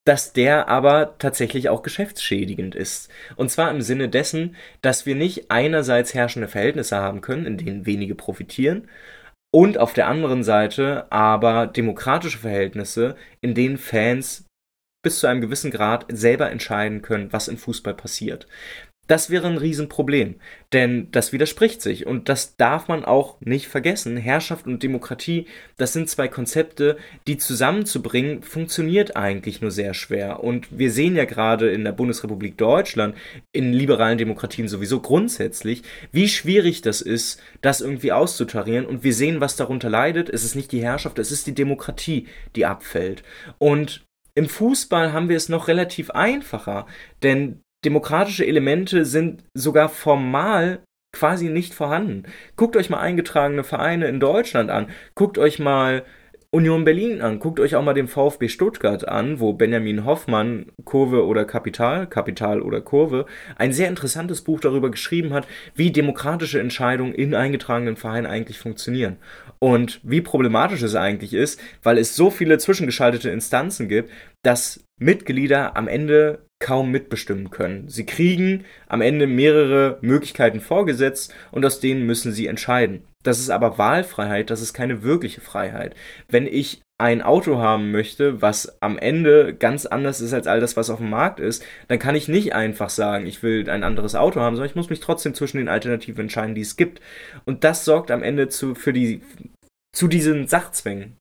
dass 0.05 0.33
der 0.33 0.67
aber 0.67 1.17
tatsächlich 1.17 1.69
auch 1.69 1.81
geschäftsschädigend 1.81 2.75
ist. 2.75 3.09
Und 3.35 3.49
zwar 3.49 3.71
im 3.71 3.81
Sinne 3.81 4.09
dessen, 4.09 4.55
dass 4.81 5.05
wir 5.05 5.15
nicht 5.15 5.49
einerseits 5.49 6.13
herrschende 6.13 6.47
Verhältnisse 6.47 6.97
haben 6.97 7.21
können, 7.21 7.45
in 7.45 7.57
denen 7.57 7.85
wenige 7.85 8.15
profitieren, 8.15 8.89
und 9.53 9.77
auf 9.77 9.93
der 9.93 10.07
anderen 10.07 10.43
Seite 10.43 11.11
aber 11.11 11.67
demokratische 11.67 12.39
Verhältnisse, 12.39 13.15
in 13.39 13.53
denen 13.53 13.77
Fans 13.77 14.47
bis 15.03 15.19
zu 15.19 15.27
einem 15.27 15.41
gewissen 15.41 15.69
Grad 15.69 16.05
selber 16.09 16.49
entscheiden 16.49 17.03
können, 17.03 17.31
was 17.31 17.47
im 17.47 17.57
Fußball 17.57 17.93
passiert. 17.93 18.47
Das 19.07 19.29
wäre 19.29 19.47
ein 19.47 19.57
Riesenproblem, 19.57 20.35
denn 20.71 21.09
das 21.11 21.33
widerspricht 21.33 21.81
sich 21.81 22.05
und 22.07 22.29
das 22.29 22.55
darf 22.55 22.87
man 22.87 23.03
auch 23.03 23.35
nicht 23.41 23.67
vergessen. 23.67 24.15
Herrschaft 24.15 24.65
und 24.65 24.81
Demokratie, 24.81 25.47
das 25.75 25.91
sind 25.91 26.09
zwei 26.09 26.29
Konzepte, 26.29 26.97
die 27.27 27.37
zusammenzubringen, 27.37 28.43
funktioniert 28.43 29.17
eigentlich 29.17 29.59
nur 29.59 29.71
sehr 29.71 29.93
schwer. 29.93 30.41
Und 30.41 30.67
wir 30.71 30.89
sehen 30.89 31.17
ja 31.17 31.25
gerade 31.25 31.69
in 31.69 31.83
der 31.83 31.91
Bundesrepublik 31.91 32.57
Deutschland, 32.57 33.15
in 33.51 33.73
liberalen 33.73 34.17
Demokratien 34.17 34.69
sowieso 34.69 35.01
grundsätzlich, 35.01 35.83
wie 36.13 36.29
schwierig 36.29 36.81
das 36.81 37.01
ist, 37.01 37.41
das 37.61 37.81
irgendwie 37.81 38.13
auszutarieren. 38.13 38.85
Und 38.85 39.03
wir 39.03 39.13
sehen, 39.13 39.41
was 39.41 39.57
darunter 39.57 39.89
leidet. 39.89 40.29
Es 40.29 40.45
ist 40.45 40.55
nicht 40.55 40.71
die 40.71 40.81
Herrschaft, 40.81 41.19
es 41.19 41.31
ist 41.31 41.45
die 41.45 41.55
Demokratie, 41.55 42.27
die 42.55 42.65
abfällt. 42.65 43.23
Und 43.57 44.05
im 44.33 44.47
Fußball 44.47 45.11
haben 45.11 45.27
wir 45.27 45.37
es 45.37 45.49
noch 45.49 45.67
relativ 45.67 46.09
einfacher, 46.11 46.87
denn 47.21 47.59
demokratische 47.85 48.45
Elemente 48.45 49.05
sind 49.05 49.43
sogar 49.53 49.89
formal 49.89 50.83
quasi 51.13 51.49
nicht 51.49 51.73
vorhanden. 51.73 52.23
Guckt 52.55 52.75
euch 52.75 52.89
mal 52.89 52.99
eingetragene 52.99 53.63
Vereine 53.63 54.07
in 54.07 54.19
Deutschland 54.19 54.69
an. 54.69 54.87
Guckt 55.15 55.37
euch 55.37 55.59
mal 55.59 56.03
Union 56.53 56.85
Berlin 56.85 57.21
an. 57.21 57.39
Guckt 57.39 57.59
euch 57.59 57.75
auch 57.75 57.83
mal 57.83 57.95
den 57.95 58.07
VfB 58.07 58.47
Stuttgart 58.47 59.07
an, 59.07 59.39
wo 59.39 59.53
Benjamin 59.53 60.05
Hoffmann 60.05 60.67
Kurve 60.85 61.25
oder 61.25 61.45
Kapital, 61.45 62.05
Kapital 62.07 62.61
oder 62.61 62.79
Kurve, 62.79 63.25
ein 63.57 63.73
sehr 63.73 63.87
interessantes 63.89 64.43
Buch 64.43 64.59
darüber 64.59 64.91
geschrieben 64.91 65.33
hat, 65.33 65.47
wie 65.73 65.91
demokratische 65.91 66.59
Entscheidungen 66.59 67.15
in 67.15 67.33
eingetragenen 67.33 67.95
Vereinen 67.95 68.27
eigentlich 68.27 68.59
funktionieren. 68.59 69.17
Und 69.57 69.99
wie 70.03 70.21
problematisch 70.21 70.83
es 70.83 70.93
eigentlich 70.93 71.33
ist, 71.33 71.59
weil 71.81 71.97
es 71.97 72.15
so 72.15 72.29
viele 72.29 72.59
zwischengeschaltete 72.59 73.31
Instanzen 73.31 73.87
gibt, 73.87 74.11
dass 74.43 74.83
Mitglieder 74.99 75.75
am 75.75 75.87
Ende 75.87 76.45
kaum 76.63 76.89
mitbestimmen 76.89 77.51
können. 77.51 77.89
Sie 77.89 78.05
kriegen 78.05 78.63
am 78.87 79.01
Ende 79.01 79.27
mehrere 79.27 79.99
Möglichkeiten 80.01 80.61
vorgesetzt 80.61 81.33
und 81.51 81.65
aus 81.65 81.79
denen 81.79 82.05
müssen 82.05 82.31
sie 82.31 82.47
entscheiden. 82.47 83.03
Das 83.21 83.39
ist 83.39 83.49
aber 83.49 83.77
Wahlfreiheit, 83.77 84.49
das 84.49 84.61
ist 84.61 84.73
keine 84.73 85.03
wirkliche 85.03 85.41
Freiheit. 85.41 85.93
Wenn 86.29 86.47
ich 86.47 86.81
ein 86.97 87.21
Auto 87.21 87.57
haben 87.57 87.91
möchte, 87.91 88.41
was 88.41 88.81
am 88.81 88.97
Ende 88.97 89.53
ganz 89.53 89.85
anders 89.85 90.21
ist 90.21 90.33
als 90.33 90.47
all 90.47 90.61
das, 90.61 90.77
was 90.77 90.89
auf 90.89 90.99
dem 90.99 91.09
Markt 91.09 91.41
ist, 91.41 91.65
dann 91.89 91.99
kann 91.99 92.15
ich 92.15 92.29
nicht 92.29 92.55
einfach 92.55 92.89
sagen, 92.89 93.25
ich 93.25 93.43
will 93.43 93.69
ein 93.69 93.83
anderes 93.83 94.15
Auto 94.15 94.39
haben, 94.39 94.55
sondern 94.55 94.69
ich 94.69 94.75
muss 94.75 94.89
mich 94.89 95.01
trotzdem 95.01 95.33
zwischen 95.33 95.57
den 95.57 95.67
Alternativen 95.67 96.21
entscheiden, 96.21 96.55
die 96.55 96.61
es 96.61 96.77
gibt. 96.77 97.01
Und 97.43 97.65
das 97.65 97.83
sorgt 97.83 98.09
am 98.09 98.23
Ende 98.23 98.47
zu, 98.47 98.73
für 98.73 98.93
die, 98.93 99.21
zu 99.93 100.07
diesen 100.07 100.47
Sachzwängen. 100.47 101.17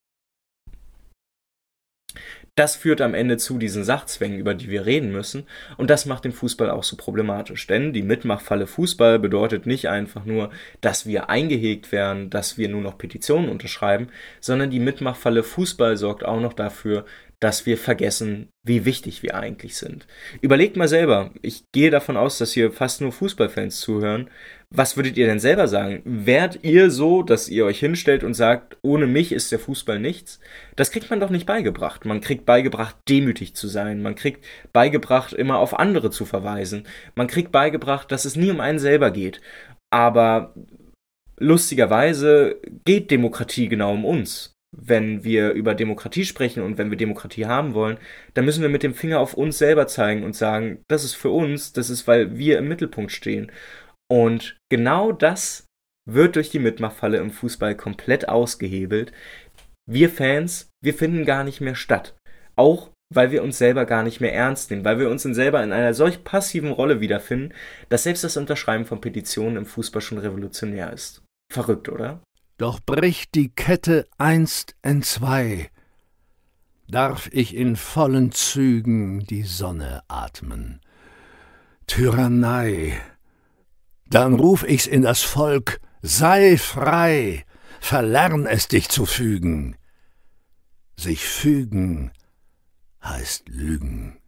Das 2.55 2.77
führt 2.77 3.01
am 3.01 3.15
Ende 3.15 3.39
zu 3.39 3.57
diesen 3.57 3.83
Sachzwängen, 3.83 4.39
über 4.39 4.53
die 4.53 4.69
wir 4.69 4.85
reden 4.85 5.11
müssen. 5.11 5.47
Und 5.79 5.89
das 5.89 6.05
macht 6.05 6.27
den 6.27 6.33
Fußball 6.33 6.69
auch 6.69 6.85
so 6.85 6.97
problematisch. 6.97 7.67
Denn 7.67 7.95
die 7.95 8.03
Mitmachfalle 8.03 8.67
Fußball 8.67 9.19
bedeutet 9.19 9.65
nicht 9.65 9.89
einfach 9.89 10.27
nur, 10.27 10.51
dass 10.83 11.07
wir 11.07 11.31
eingehegt 11.31 11.93
werden, 11.93 12.29
dass 12.29 12.59
wir 12.59 12.69
nur 12.69 12.83
noch 12.83 12.99
Petitionen 12.99 13.49
unterschreiben, 13.49 14.09
sondern 14.41 14.71
die 14.71 14.81
Mitmachfalle 14.81 15.43
Fußball 15.43 15.97
sorgt 15.97 16.27
auch 16.27 16.41
noch 16.41 16.53
dafür, 16.53 17.07
dass 17.43 17.67
wir 17.67 17.77
vergessen, 17.77 18.51
wie 18.63 18.85
wichtig 18.85 19.25
wir 19.25 19.35
eigentlich 19.35 19.77
sind. 19.77 20.07
Überlegt 20.43 20.77
mal 20.77 20.87
selber, 20.87 21.33
ich 21.43 21.65
gehe 21.73 21.91
davon 21.91 22.17
aus, 22.17 22.39
dass 22.39 22.53
hier 22.53 22.71
fast 22.71 23.01
nur 23.01 23.11
Fußballfans 23.11 23.81
zuhören. 23.81 24.31
Was 24.75 24.97
würdet 24.97 25.19
ihr 25.19 25.27
denn 25.27 25.39
selber 25.39 25.69
sagen? 25.69 26.01
Wärt 26.05 26.61
ihr 26.63 26.91
so, 26.91 27.23
dass 27.23 27.51
ihr 27.51 27.67
euch 27.67 27.79
hinstellt 27.79 28.25
und 28.25 28.33
sagt, 28.33 28.79
ohne 28.81 29.07
mich 29.07 29.33
ist 29.33 29.53
der 29.53 29.59
Fußball 29.59 29.99
nichts? 29.99 30.41
Das 30.77 30.91
kriegt 30.91 31.11
man 31.11 31.21
doch 31.21 31.29
nicht 31.29 31.45
beigebracht. 31.45 32.07
Man 32.07 32.23
kriegt 32.23 32.47
beigebracht, 32.47 32.97
demütig 33.07 33.55
zu 33.55 33.69
sein. 33.69 34.01
Man 34.01 34.15
kriegt 34.15 34.45
beigebracht, 34.73 35.35
immer 35.35 35.59
auf 35.59 35.79
andere 35.79 36.11
zu 36.11 36.25
verweisen. 36.25 36.85
Man 37.15 37.27
kriegt 37.27 37.53
beigebracht, 37.53 38.11
dass 38.11 38.25
es 38.25 38.35
nie 38.35 38.51
um 38.51 38.61
einen 38.61 38.79
selber 38.79 39.11
geht. 39.11 39.43
Aber 39.91 40.55
lustigerweise 41.39 42.57
geht 42.87 43.11
Demokratie 43.11 43.69
genau 43.69 43.93
um 43.93 44.07
uns 44.07 44.53
wenn 44.73 45.23
wir 45.23 45.53
über 45.53 45.75
Demokratie 45.75 46.25
sprechen 46.25 46.63
und 46.63 46.79
wenn 46.79 46.91
wir 46.91 46.97
Demokratie 46.97 47.45
haben 47.45 47.75
wollen, 47.75 47.99
dann 48.33 48.47
müssen 48.47 48.63
wir 48.63 48.71
mit 48.71 48.83
dem 48.83 48.95
Finger 48.95 49.21
auf 49.21 49.35
uns 49.35 49.59
selber 49.59 49.87
zeigen 49.87 50.25
und 50.25 50.35
sagen, 50.35 50.83
das 50.89 51.05
ist 51.05 51.15
für 51.15 51.29
uns, 51.29 51.75
das 51.75 51.91
ist, 51.91 52.09
weil 52.09 52.39
wir 52.39 52.59
im 52.59 52.69
Mittelpunkt 52.69 53.13
stehen. 53.13 53.53
Und 54.11 54.59
genau 54.69 55.13
das 55.13 55.67
wird 56.09 56.37
durch 56.37 56.51
die 56.51 56.59
Mitmachfalle 56.59 57.19
im 57.19 57.31
Fußball 57.31 57.77
komplett 57.77 58.29
ausgehebelt. 58.29 59.13
Wir 59.87 60.11
Fans, 60.11 60.71
wir 60.83 60.95
finden 60.95 61.25
gar 61.25 61.45
nicht 61.45 61.61
mehr 61.61 61.75
statt. 61.75 62.15
Auch 62.57 62.91
weil 63.15 63.31
wir 63.31 63.43
uns 63.43 63.59
selber 63.59 63.85
gar 63.85 64.03
nicht 64.03 64.21
mehr 64.21 64.35
ernst 64.35 64.71
nehmen, 64.71 64.85
weil 64.85 64.99
wir 64.99 65.11
uns 65.11 65.25
in 65.25 65.35
selber 65.35 65.63
in 65.63 65.73
einer 65.73 65.95
solch 65.95 66.25
passiven 66.25 66.73
Rolle 66.73 67.01
wiederfinden, 67.01 67.55
dass 67.89 68.05
selbst 68.05 68.25
das 68.25 68.37
Unterschreiben 68.37 68.85
von 68.85 69.01
Petitionen 69.01 69.57
im 69.57 69.67
Fußball 69.67 70.03
schon 70.03 70.19
revolutionär 70.19 70.93
ist. 70.93 71.23
Verrückt, 71.53 71.89
oder? 71.89 72.23
Doch 72.59 72.81
bricht 72.81 73.35
die 73.35 73.51
Kette 73.51 74.07
einst 74.19 74.77
entzwei, 74.83 75.71
darf 76.89 77.29
ich 77.33 77.55
in 77.55 77.77
vollen 77.77 78.33
Zügen 78.33 79.21
die 79.27 79.43
Sonne 79.43 80.03
atmen. 80.09 80.81
Tyrannei, 81.87 83.01
dann 84.15 84.35
ruf 84.35 84.65
ich's 84.65 84.87
in 84.87 85.03
das 85.03 85.23
Volk, 85.23 85.81
sei 86.03 86.59
frei, 86.59 87.45
verlern 87.81 88.47
es 88.47 88.69
dich 88.69 88.89
zu 88.89 89.07
fügen. 89.07 89.77
Sich 90.97 91.25
fügen 91.25 92.13
heißt 93.03 93.49
lügen. 93.49 94.22